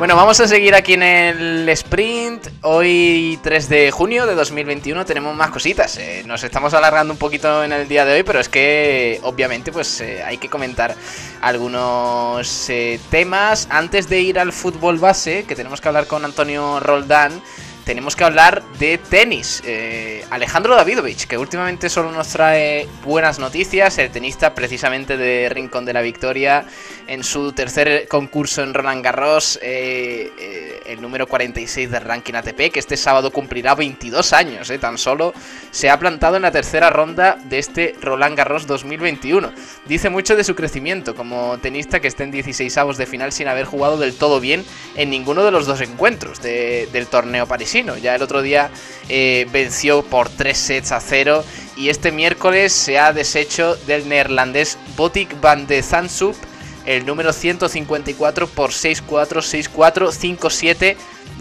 [0.02, 2.48] Bueno, vamos a seguir aquí en el sprint.
[2.62, 5.96] Hoy 3 de junio de 2021 tenemos más cositas.
[5.96, 9.70] Eh, nos estamos alargando un poquito en el día de hoy, pero es que obviamente
[9.70, 10.96] pues eh, hay que comentar
[11.40, 13.68] algunos eh, temas.
[13.70, 17.40] Antes de ir al fútbol base, que tenemos que hablar con Antonio Roldán,
[17.84, 19.62] tenemos que hablar de tenis.
[19.64, 25.84] Eh, Alejandro Davidovich, que últimamente solo nos trae buenas noticias, el tenista precisamente de Rincón
[25.84, 26.64] de la Victoria,
[27.08, 32.70] en su tercer concurso en Roland Garros, eh, eh, el número 46 del ranking ATP,
[32.70, 35.34] que este sábado cumplirá 22 años, tan solo
[35.70, 39.52] se ha plantado en la tercera ronda de este Roland Garros 2021.
[39.86, 43.48] Dice mucho de su crecimiento como tenista que está en 16 avos de final sin
[43.48, 44.64] haber jugado del todo bien
[44.96, 47.71] en ninguno de los dos encuentros de- del torneo parisino.
[47.72, 48.70] Ya el otro día
[49.08, 51.42] eh, venció por 3 sets a 0
[51.74, 56.36] y este miércoles se ha deshecho del neerlandés Botic van de Zansup,
[56.84, 60.96] el número 154 por 6-4, 6-4, 5-7,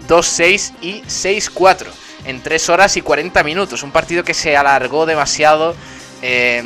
[0.08, 1.86] 2-6 y 6-4
[2.24, 3.82] en 3 horas y 40 minutos.
[3.82, 5.76] Un partido que se alargó demasiado
[6.22, 6.62] eh,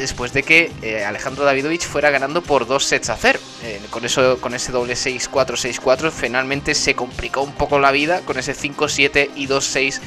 [0.00, 3.38] después de que eh, Alejandro Davidovich fuera ganando por 2 sets a 0.
[3.62, 8.22] Eh, con, eso, con ese doble 6-4, 6-4 finalmente se complicó un poco la vida
[8.22, 10.00] con ese 5-7 y 2-6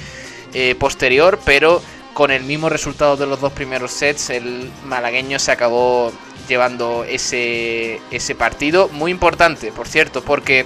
[0.53, 1.81] eh, posterior, pero
[2.13, 6.11] con el mismo resultado de los dos primeros sets, el malagueño se acabó
[6.47, 8.89] llevando ese, ese partido.
[8.89, 10.65] Muy importante, por cierto, porque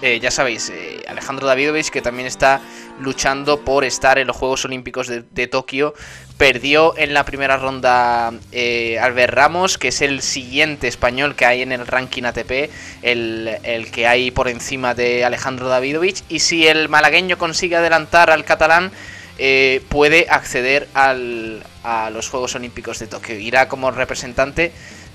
[0.00, 0.72] eh, ya sabéis,
[1.08, 2.62] Alejandro Davidovich, que también está
[3.00, 5.94] luchando por estar en los Juegos Olímpicos de Tokio,
[6.42, 11.62] Perdió en la primera ronda eh, Albert Ramos, que es el siguiente español que hay
[11.62, 12.68] en el ranking ATP,
[13.02, 16.24] el, el que hay por encima de Alejandro Davidovich.
[16.28, 18.90] Y si el malagueño consigue adelantar al catalán,
[19.38, 23.38] eh, puede acceder al- a los Juegos Olímpicos de Tokio.
[23.38, 24.72] Irá como representante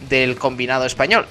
[0.07, 1.25] del combinado español.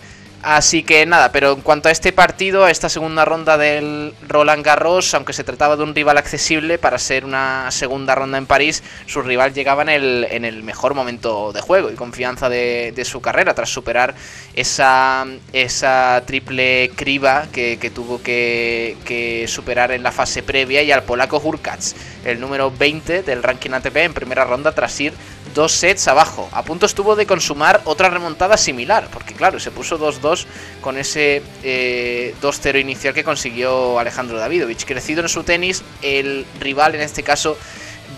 [0.46, 4.64] Así que nada, pero en cuanto a este partido, a esta segunda ronda del Roland
[4.64, 8.84] Garros, aunque se trataba de un rival accesible para ser una segunda ronda en París,
[9.06, 13.20] su rival llegaba en el, en el mejor momento de juego y confianza de, su
[13.20, 14.14] carrera, tras superar
[14.54, 20.92] esa, esa triple criba que, que tuvo que, que superar en la fase previa y
[20.92, 25.12] al polaco Hurkacz, el número 20 del ranking ATP en primera ronda tras ir
[25.56, 26.48] dos sets abajo.
[26.52, 30.46] A punto estuvo de consumar otra remontada similar, porque claro, se puso 2-2
[30.82, 34.84] con ese eh, 2-0 inicial que consiguió Alejandro Davidovich.
[34.84, 37.56] Crecido en su tenis, el rival en este caso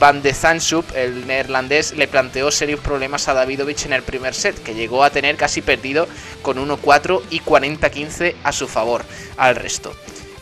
[0.00, 4.62] Van de Zandschup, el neerlandés, le planteó serios problemas a Davidovich en el primer set,
[4.62, 6.06] que llegó a tener casi perdido
[6.42, 9.04] con 1-4 y 40-15 a su favor
[9.36, 9.92] al resto.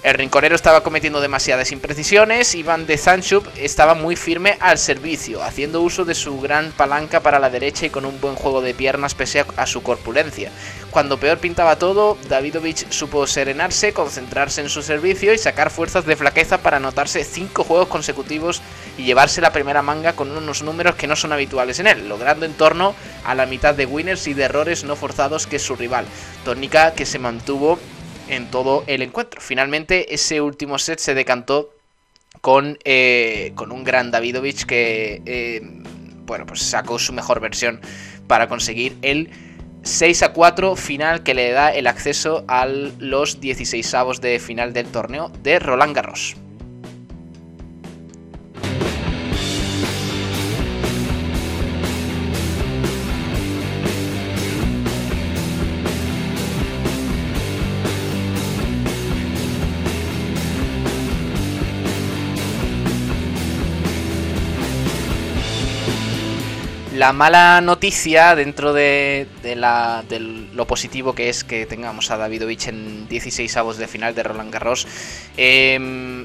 [0.07, 5.43] El rinconero estaba cometiendo demasiadas imprecisiones y Van de Zandschup estaba muy firme al servicio,
[5.43, 8.73] haciendo uso de su gran palanca para la derecha y con un buen juego de
[8.73, 10.53] piernas pese a, su corpulencia.
[10.93, 16.15] Cuando peor pintaba todo, Davidovich supo serenarse, concentrarse en su servicio y sacar fuerzas de
[16.15, 18.63] flaqueza para anotarse 5 juegos consecutivos
[18.97, 22.47] y llevarse la primera manga con unos números que no son habituales en él, logrando
[22.47, 22.95] en torno
[23.25, 26.07] a la mitad de winners y de errores no forzados que es su rival,
[26.45, 27.81] tónica que se mantuvo
[28.29, 29.41] en todo el encuentro.
[29.41, 31.71] Finalmente, ese último set se decantó
[32.41, 35.61] con, eh, con un gran Davidovich que, eh,
[36.27, 37.81] bueno, pues sacó su mejor versión
[38.27, 39.31] para conseguir el
[39.83, 44.73] 6 a 4 final que le da el acceso a los 16 avos de final
[44.73, 46.37] del torneo de Roland Garros.
[66.97, 72.17] La mala noticia dentro de, de la, de lo positivo que es que tengamos a
[72.17, 74.89] Davidovich en 16 avos de final de Roland Garros.
[75.37, 76.25] em,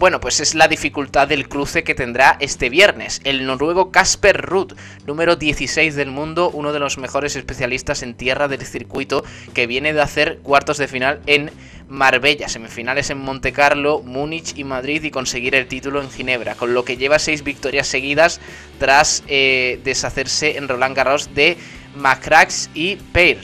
[0.00, 3.20] bueno, pues es la dificultad del cruce que tendrá este viernes.
[3.22, 4.72] El noruego Casper Ruud,
[5.06, 9.22] número 16 del mundo, uno de los mejores especialistas en tierra del circuito,
[9.54, 11.52] que viene de hacer cuartos de final en
[11.88, 16.74] Marbella, semifinales en Monte Carlo, Múnich y Madrid y conseguir el título en Ginebra, con
[16.74, 18.40] lo que lleva seis victorias seguidas
[18.78, 21.56] tras eh, deshacerse en Roland Garros de
[21.96, 23.38] Macrax y Peir.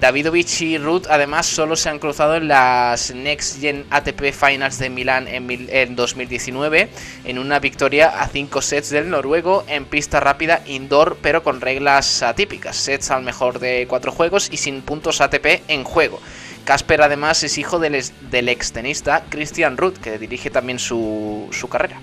[0.00, 4.90] Davidovich y Ruth además solo se han cruzado en las Next Gen ATP Finals de
[4.90, 6.88] Milán en, en 2019
[7.24, 12.22] en una victoria a 5 sets del noruego en pista rápida indoor pero con reglas
[12.22, 16.20] atípicas, sets al mejor de 4 juegos y sin puntos ATP en juego.
[16.64, 21.48] Casper además es hijo del, ex- del ex tenista Christian Ruth que dirige también su,
[21.52, 22.00] su carrera.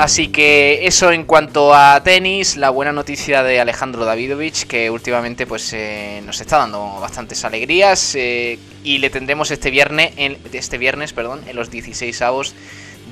[0.00, 5.46] Así que eso en cuanto a tenis, la buena noticia de Alejandro Davidovich, que últimamente
[5.46, 10.78] pues eh, nos está dando bastantes alegrías eh, y le tendremos este viernes, en, este
[10.78, 12.54] viernes, perdón, en los 16 avos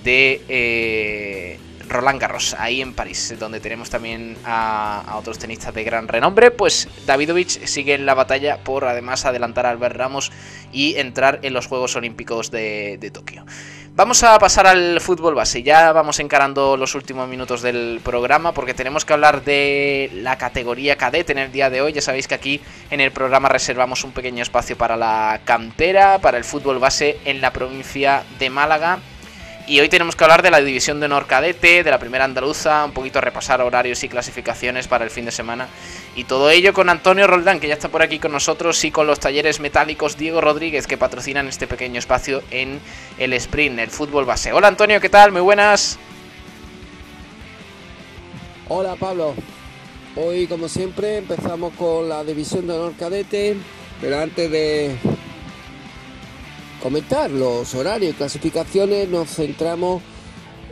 [0.02, 1.58] de eh,
[1.90, 6.50] Roland Garros, ahí en París, donde tenemos también a, otros tenistas de gran renombre.
[6.50, 10.32] Pues Davidovich sigue en la batalla por además adelantar a Albert Ramos
[10.72, 13.44] y entrar en los Juegos Olímpicos de Tokio.
[13.98, 15.64] Vamos a pasar al fútbol base.
[15.64, 20.94] Ya vamos encarando los últimos minutos del programa porque tenemos que hablar de la categoría
[20.94, 21.92] cadete en el día de hoy.
[21.92, 22.60] Ya sabéis que aquí
[22.92, 27.40] en el programa reservamos un pequeño espacio para la cantera, para el fútbol base en
[27.40, 29.00] la provincia de Málaga.
[29.68, 32.86] Y hoy tenemos que hablar de la división de honor cadete, de la primera andaluza,
[32.86, 35.68] un poquito repasar horarios y clasificaciones para el fin de semana.
[36.16, 39.06] Y todo ello con Antonio Roldán, que ya está por aquí con nosotros, y con
[39.06, 42.80] los talleres metálicos Diego Rodríguez, que patrocinan este pequeño espacio en
[43.18, 44.54] el sprint, el fútbol base.
[44.54, 45.32] Hola Antonio, ¿qué tal?
[45.32, 45.98] Muy buenas.
[48.68, 49.34] Hola Pablo,
[50.16, 53.54] hoy como siempre empezamos con la división de honor cadete,
[54.00, 54.96] pero antes de
[56.82, 60.02] comentar los horarios y clasificaciones nos centramos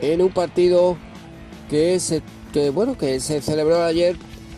[0.00, 0.96] en un partido
[1.68, 2.22] que se,
[2.70, 4.16] bueno, que se celebró ayer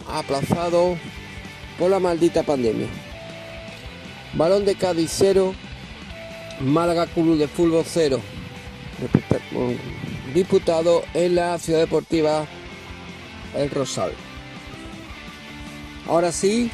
[0.09, 0.96] aplazado
[1.78, 2.88] por la maldita pandemia.
[4.34, 5.55] Balón de Cádiz 0,
[6.61, 8.20] Málaga Club de Fútbol 0,
[10.34, 12.46] disputado en la Ciudad Deportiva
[13.57, 14.12] El Rosal.
[16.07, 16.70] Ahora sí,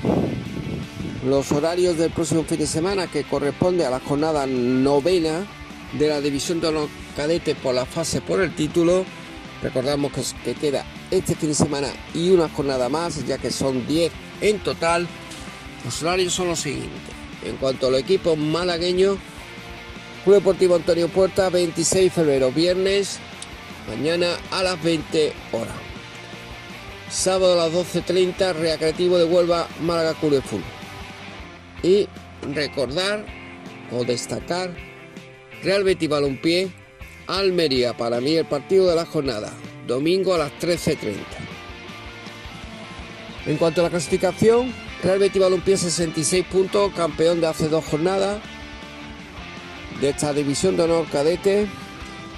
[1.24, 5.46] los horarios del próximo fin de semana que corresponde a la jornada novena
[5.98, 9.04] de la División de Honor Cadete por la fase por el título.
[9.62, 13.86] Recordamos que, que queda este fin de semana y una jornada más, ya que son
[13.86, 14.12] 10
[14.42, 15.08] en total.
[15.84, 16.90] Los horarios son los siguientes.
[17.42, 19.16] En cuanto al equipo malagueño,
[20.24, 23.18] Club Deportivo Antonio Puerta, 26 de febrero, viernes,
[23.88, 25.74] mañana a las 20 horas.
[27.10, 30.42] Sábado a las 12.30, Recreativo de Huelva, Málaga Club de.
[31.82, 32.08] Y
[32.54, 33.24] recordar
[33.92, 34.74] o destacar
[35.62, 36.70] Real Betis Balompié,
[37.26, 39.52] Almería, para mí el partido de la jornada,
[39.86, 41.14] domingo a las 13.30.
[43.46, 44.72] En cuanto a la clasificación,
[45.02, 48.40] Real Betis Balompié 66 puntos, campeón de hace dos jornadas
[50.00, 51.66] de esta división de honor cadete.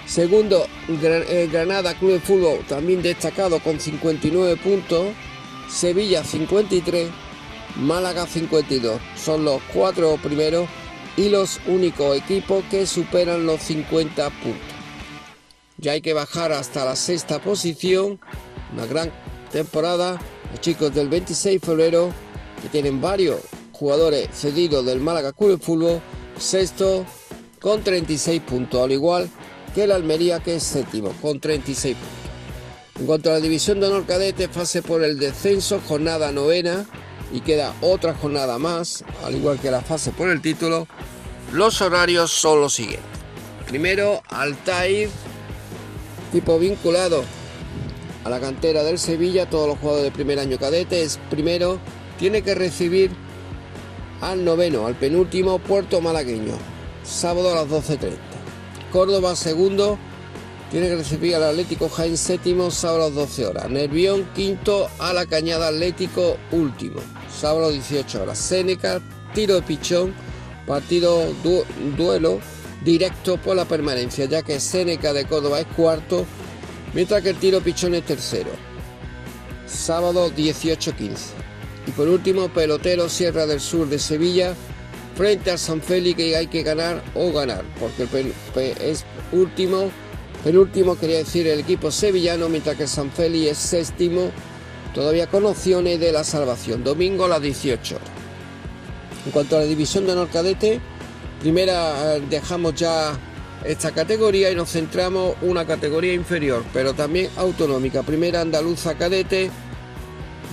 [0.07, 5.09] Segundo, eh, Granada Club de Fútbol, también destacado con 59 puntos.
[5.69, 7.09] Sevilla 53,
[7.77, 9.01] Málaga 52.
[9.23, 10.69] Son los cuatro primeros
[11.17, 14.61] y los únicos equipos que superan los 50 puntos.
[15.79, 18.19] Ya hay que bajar hasta la sexta posición.
[18.73, 19.13] Una gran
[19.53, 20.19] temporada.
[20.51, 22.13] Los chicos del 26 de febrero,
[22.63, 23.41] que tienen varios
[23.73, 26.01] jugadores cedidos del Málaga Club de Fútbol.
[26.39, 27.05] Sexto
[27.61, 29.29] con 36 puntos, al igual
[29.75, 33.01] que el Almería, que es séptimo, con 36 puntos.
[33.01, 36.87] En cuanto a la división de honor cadete, fase por el descenso, jornada novena
[37.33, 40.87] y queda otra jornada más, al igual que la fase por el título.
[41.53, 43.05] Los horarios son los siguientes.
[43.67, 45.11] Primero, Altair,
[46.33, 47.25] tipo vinculado
[48.25, 51.79] a la cantera del Sevilla, todos los jugadores de primer año cadete, es primero,
[52.19, 53.11] tiene que recibir
[54.21, 56.55] al noveno, al penúltimo Puerto Malagueño,
[57.05, 58.17] sábado a las 12.30.
[58.93, 59.99] Córdoba segundo,
[60.71, 63.71] tiene que recibir al Atlético Jaén séptimo, sábado las 12 horas.
[63.71, 67.01] Nervión quinto, a la Cañada Atlético último,
[67.41, 68.39] sábado a las 18 horas.
[68.39, 69.01] Seneca,
[69.35, 70.15] tiro de pichón,
[70.67, 71.33] partido
[71.97, 72.41] duelo
[72.85, 76.27] directo por la permanencia, ya que Seneca de Córdoba es cuarto,
[76.95, 78.51] mientras que el tiro pichón es tercero.
[79.67, 81.11] Sábado 18-15.
[81.87, 84.55] Y por último, pelotero Sierra del Sur de Sevilla,
[85.17, 88.07] frente al San Félix que hay que ganar o ganar, porque
[88.81, 89.91] es último,
[90.47, 94.31] penúltimo quería decir el equipo sevillano, mientras que el San Félix es séptimo,
[94.95, 97.99] todavía con opciones de la salvación, domingo a las 18
[99.25, 100.81] En cuanto a la división de honor cadete,
[101.41, 103.19] primera dejamos ya
[103.65, 108.05] esta categoría y nos centramos una categoría inferior, pero también autonómica.
[108.05, 109.51] Primera andaluza cadete,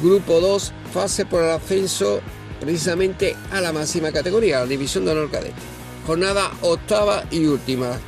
[0.02, 2.20] grupo 2, fase por el ascenso
[2.60, 5.54] precisamente a la máxima categoría, la división de honor cadete.
[6.08, 8.00] Jornada octava y última.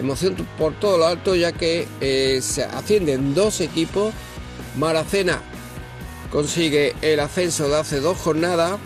[0.00, 4.14] Emoción por todo lo alto ya que eh, se ascienden dos equipos.
[4.78, 5.42] Maracena
[6.32, 8.78] consigue el ascenso de hace dos jornadas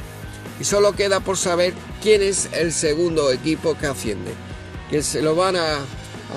[0.59, 4.33] y solo queda por saber quién es el segundo equipo que asciende.
[4.91, 5.79] Que se lo van a,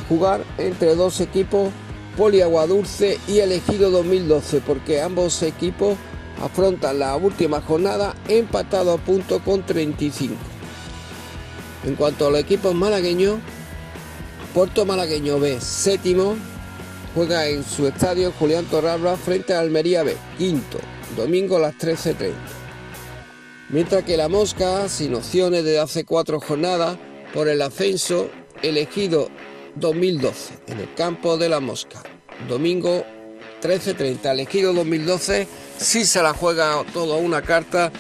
[0.09, 1.71] jugar entre dos equipos,
[2.15, 5.97] Poliaguadulce y Elegido 2012, porque ambos equipos
[6.39, 10.36] afrontan la última jornada empatado a punto con 35.
[11.84, 13.39] En cuanto a los equipos malagueños,
[14.57, 16.35] Puerto Malagueño B, séptimo,
[17.13, 20.79] juega en su estadio Julián Torrabra frente a Almería B, quinto,
[21.15, 22.33] domingo a las 13.30.
[23.69, 26.97] Mientras que la Mosca, sin opciones desde hace cuatro jornadas,
[27.35, 28.31] por el ascenso
[28.63, 29.29] elegido
[29.75, 32.01] 2012 en el campo de la Mosca,
[32.49, 33.05] domingo
[33.61, 35.47] 13.30, elegido 2012
[35.77, 37.91] si se la juega toda una carta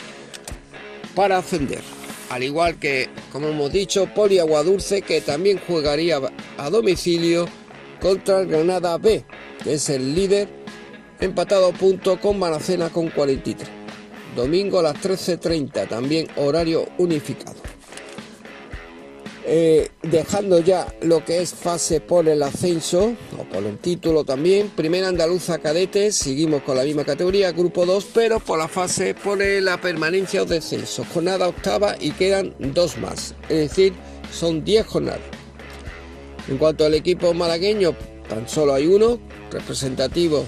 [1.13, 1.96] para ascender.
[2.29, 6.19] Al igual que, como hemos dicho, Poli Aguadulce, que también jugaría
[6.57, 7.47] a domicilio
[8.01, 9.23] contra el Granada B,
[9.63, 10.49] que es el líder,
[11.19, 13.69] empatado a punto con Maracena con 43.
[14.35, 17.55] Domingo a las 13.30, también horario unificado.
[19.49, 24.67] Eh, dejando ya lo que es fase por el ascenso o por el título también.
[24.67, 29.37] Primera andaluza cadete, seguimos con la misma categoría, grupo 2, pero por la fase por
[29.37, 31.05] la permanencia o descenso.
[31.13, 33.93] Jornada octava y quedan dos más, es decir,
[34.33, 35.21] son 10 jornadas.
[36.49, 37.95] En cuanto al equipo malagueño,
[38.27, 39.17] tan solo hay uno
[39.49, 40.43] representativo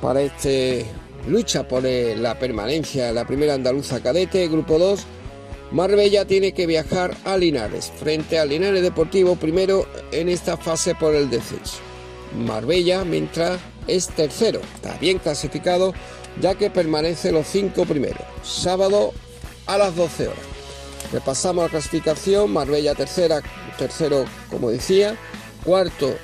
[0.00, 0.84] para este
[1.28, 5.06] lucha por la permanencia la primera andaluza cadete, grupo 2
[5.72, 11.14] Marbella tiene que viajar a Linares, frente a Linares Deportivo primero en esta fase por
[11.14, 11.78] el descenso.
[12.36, 15.94] Marbella, mientras es tercero, está bien clasificado,
[16.42, 18.22] ya que permanece los cinco primeros.
[18.42, 19.12] Sábado
[19.66, 20.44] a las 12 horas.
[21.10, 23.40] Repasamos la clasificación, Marbella tercera,
[23.78, 25.16] tercero como decía,
[25.64, 26.14] cuarto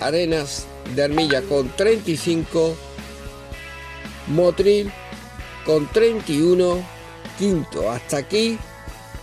[0.00, 2.74] Arenas de Armilla con 35,
[4.28, 4.92] Motril
[5.64, 6.82] con 31,
[7.38, 7.90] quinto.
[7.90, 8.58] Hasta aquí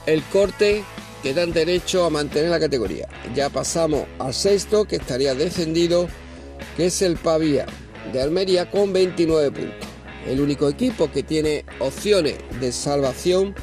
[0.05, 0.83] el corte
[1.23, 3.07] que dan derecho a mantener la categoría.
[3.33, 6.07] Ya pasamos al sexto que estaría descendido,
[6.77, 7.65] que es el Pavía
[8.13, 9.89] de Almería con 29 puntos.
[10.27, 13.55] El único equipo que tiene opciones de salvación,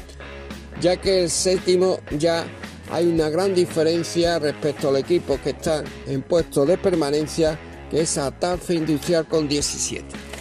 [0.81, 2.45] ya que el séptimo ya
[2.91, 8.17] hay una gran diferencia respecto al equipo que está en puesto de permanencia, que es
[8.17, 10.32] Atarfe Industrial con 17.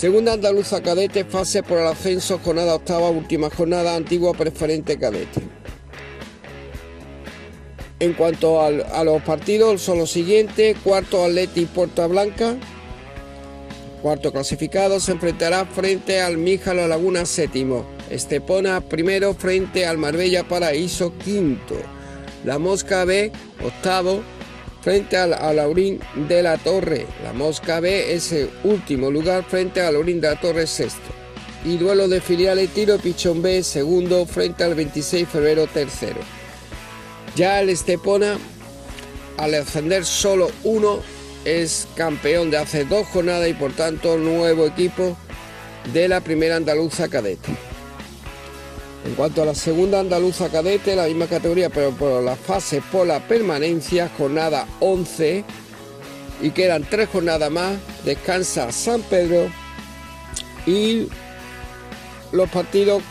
[0.00, 5.42] Segunda andaluza cadete, fase por el ascenso, jornada octava, última jornada, antigua preferente cadete.
[7.98, 12.56] En cuanto a los partidos, son los siguientes: cuarto Atleti Puerta Blanca,
[14.00, 21.12] cuarto clasificado, se enfrentará frente al Míjalo Laguna séptimo, Estepona primero frente al Marbella Paraíso
[21.18, 21.76] quinto,
[22.46, 23.32] la Mosca B
[23.62, 24.22] octavo
[24.82, 29.88] frente al Alaurín de la Torre, la Mosca B es el último lugar frente al
[29.88, 31.10] Alaurín de la Torre sexto.
[31.64, 36.20] Y duelo de filiales Tiro Pichón B segundo frente al 26 de febrero tercero.
[37.36, 38.38] Ya el Estepona,
[39.36, 41.00] al ascender solo uno,
[41.44, 45.16] es campeón de hace dos jornadas y por tanto nuevo equipo
[45.92, 47.69] de la primera andaluza cadete.
[49.04, 53.06] En cuanto a la segunda andaluza cadete, la misma categoría, pero por la fase por
[53.06, 55.44] la permanencia, jornada 11,
[56.42, 59.48] y quedan tres jornadas más, descansa San Pedro
[60.66, 61.08] y
[62.32, 63.02] los partidos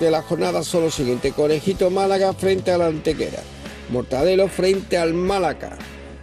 [0.00, 1.32] de la jornada son los siguientes.
[1.32, 3.40] Conejito Málaga frente a la Antequera.
[3.90, 5.76] Mortadelo frente al Málaga.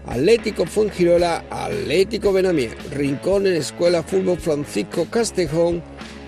[0.05, 2.75] Atlético Fuengirola, Atlético Benamiel.
[2.91, 5.83] Rincón en Escuela Fútbol Francisco Castejón.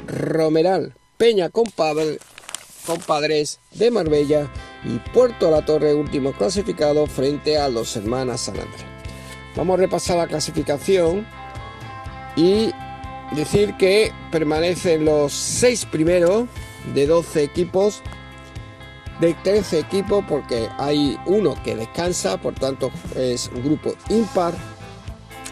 [0.07, 2.17] Romeral, Peña Compadre,
[2.87, 4.49] Compadres de Marbella
[4.85, 8.85] y Puerto La Torre, último clasificado frente a los hermanas San Andrés.
[9.57, 11.27] Vamos a repasar la clasificación
[12.37, 12.71] y
[13.35, 16.47] decir que permanecen los seis primeros
[16.93, 18.01] de 12 equipos,
[19.19, 24.53] de 13 equipos, porque hay uno que descansa, por tanto es un grupo impar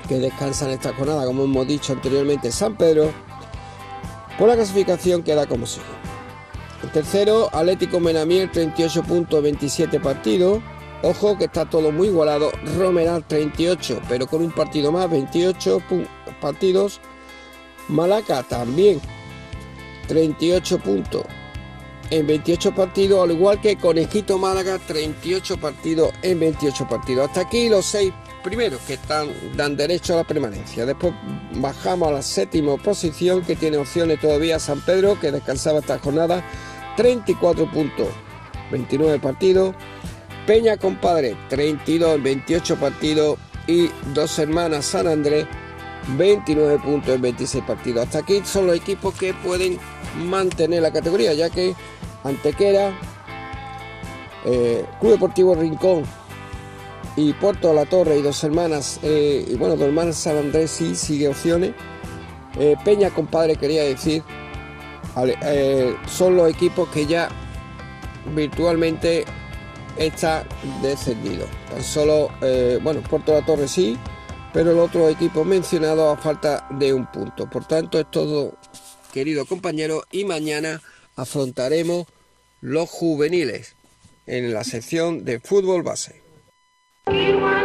[0.07, 3.11] que descansa en esta jornada, como hemos dicho anteriormente, San Pedro.
[4.39, 5.94] Por la clasificación queda como sigue.
[6.93, 10.59] Tercero, Atlético Menamiel, 38 puntos, 27 partidos.
[11.03, 12.51] Ojo que está todo muy igualado.
[12.77, 16.07] Romeral 38, pero con un partido más, 28 pu-
[16.39, 16.99] partidos.
[17.87, 18.99] Malaca también
[20.07, 21.23] 38 puntos
[22.11, 27.27] en 28 partidos, al igual que Conejito Málaga 38 partidos en 28 partidos.
[27.27, 28.13] Hasta aquí los seis
[28.45, 30.85] primeros que están, dan derecho a la permanencia.
[30.85, 31.13] Después
[31.55, 36.43] bajamos a la séptima posición que tiene opciones todavía San Pedro, que descansaba esta jornada,
[36.95, 38.07] 34 puntos,
[38.71, 39.75] 29 partidos.
[40.45, 43.39] Peña Compadre, 32 en 28 partidos.
[43.67, 45.47] Y dos hermanas San Andrés,
[46.15, 48.05] 29 puntos en 26 partidos.
[48.05, 49.79] Hasta aquí son los equipos que pueden
[50.23, 51.73] mantener la categoría, ya que
[52.23, 52.93] Antequera,
[54.45, 56.03] eh, Club Deportivo Rincón
[57.17, 60.95] y Puerto la Torre y dos hermanas, eh, y bueno, dos hermanas San Andrés sí
[60.95, 61.73] sigue opciones.
[62.59, 64.23] Eh, Peña Compadre quería decir,
[65.43, 67.29] eh, son los equipos que ya
[68.35, 69.25] virtualmente
[69.97, 70.45] está
[70.81, 71.45] descendido.
[71.69, 72.29] Tan solo,
[72.81, 73.97] bueno, Puerto la Torre sí,
[74.53, 77.49] pero el otro equipo mencionado a falta de un punto.
[77.49, 78.57] Por tanto, es todo,
[79.13, 80.81] querido compañero, y mañana
[81.15, 82.07] afrontaremos
[82.59, 83.75] los juveniles
[84.25, 86.24] en la sección de fútbol base.
[87.11, 87.64] You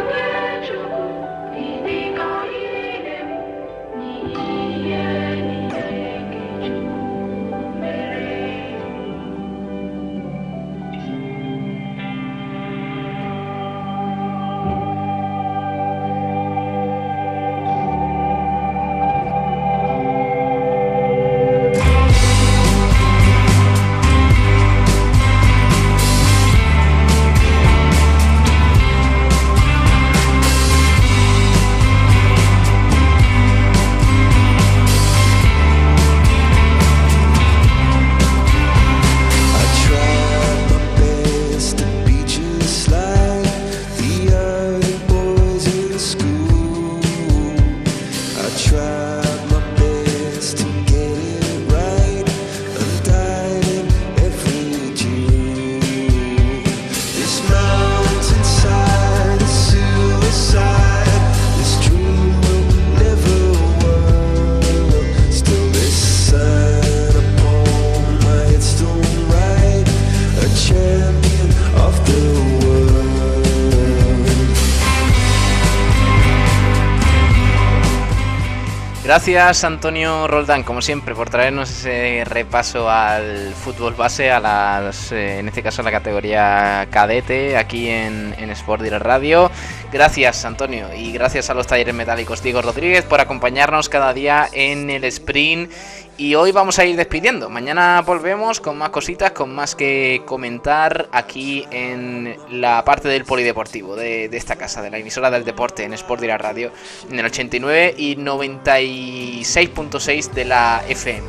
[79.21, 85.37] Gracias Antonio Roldán, como siempre, por traernos ese repaso al fútbol base, a las, eh,
[85.37, 89.51] en este caso a la categoría cadete, aquí en, en Sport Radio.
[89.91, 94.89] Gracias Antonio y gracias a los talleres metálicos Diego Rodríguez por acompañarnos cada día en
[94.89, 95.69] el sprint
[96.17, 97.49] y hoy vamos a ir despidiendo.
[97.49, 103.97] Mañana volvemos con más cositas, con más que comentar aquí en la parte del polideportivo
[103.97, 106.71] de, de esta casa, de la emisora del deporte en Sport Direct Radio,
[107.09, 111.27] en el 89 y 96.6 de la FM.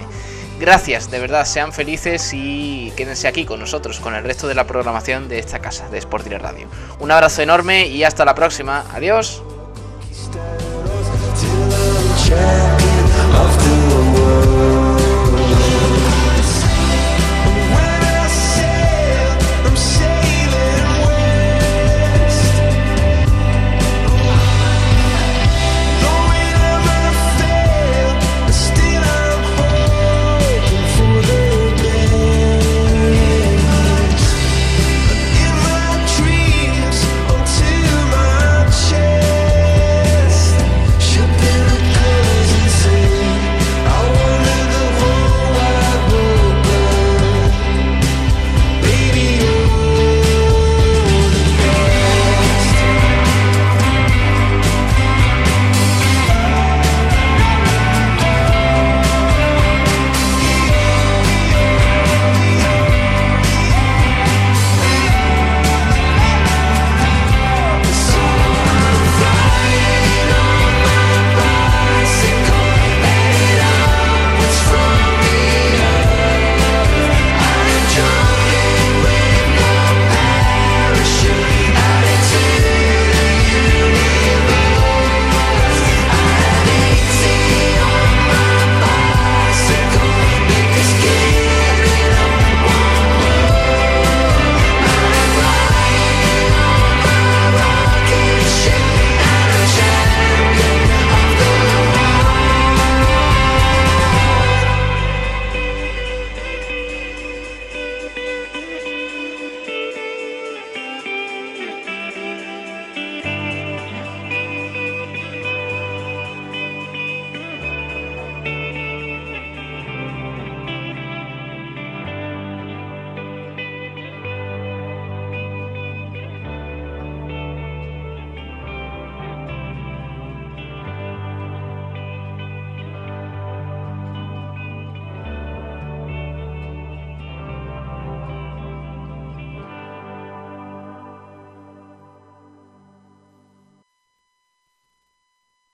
[0.61, 4.67] Gracias, de verdad, sean felices y quédense aquí con nosotros, con el resto de la
[4.67, 6.69] programación de esta casa, de Sport Direct Radio.
[7.01, 8.85] Un abrazo enorme y hasta la próxima.
[8.93, 9.43] Adiós.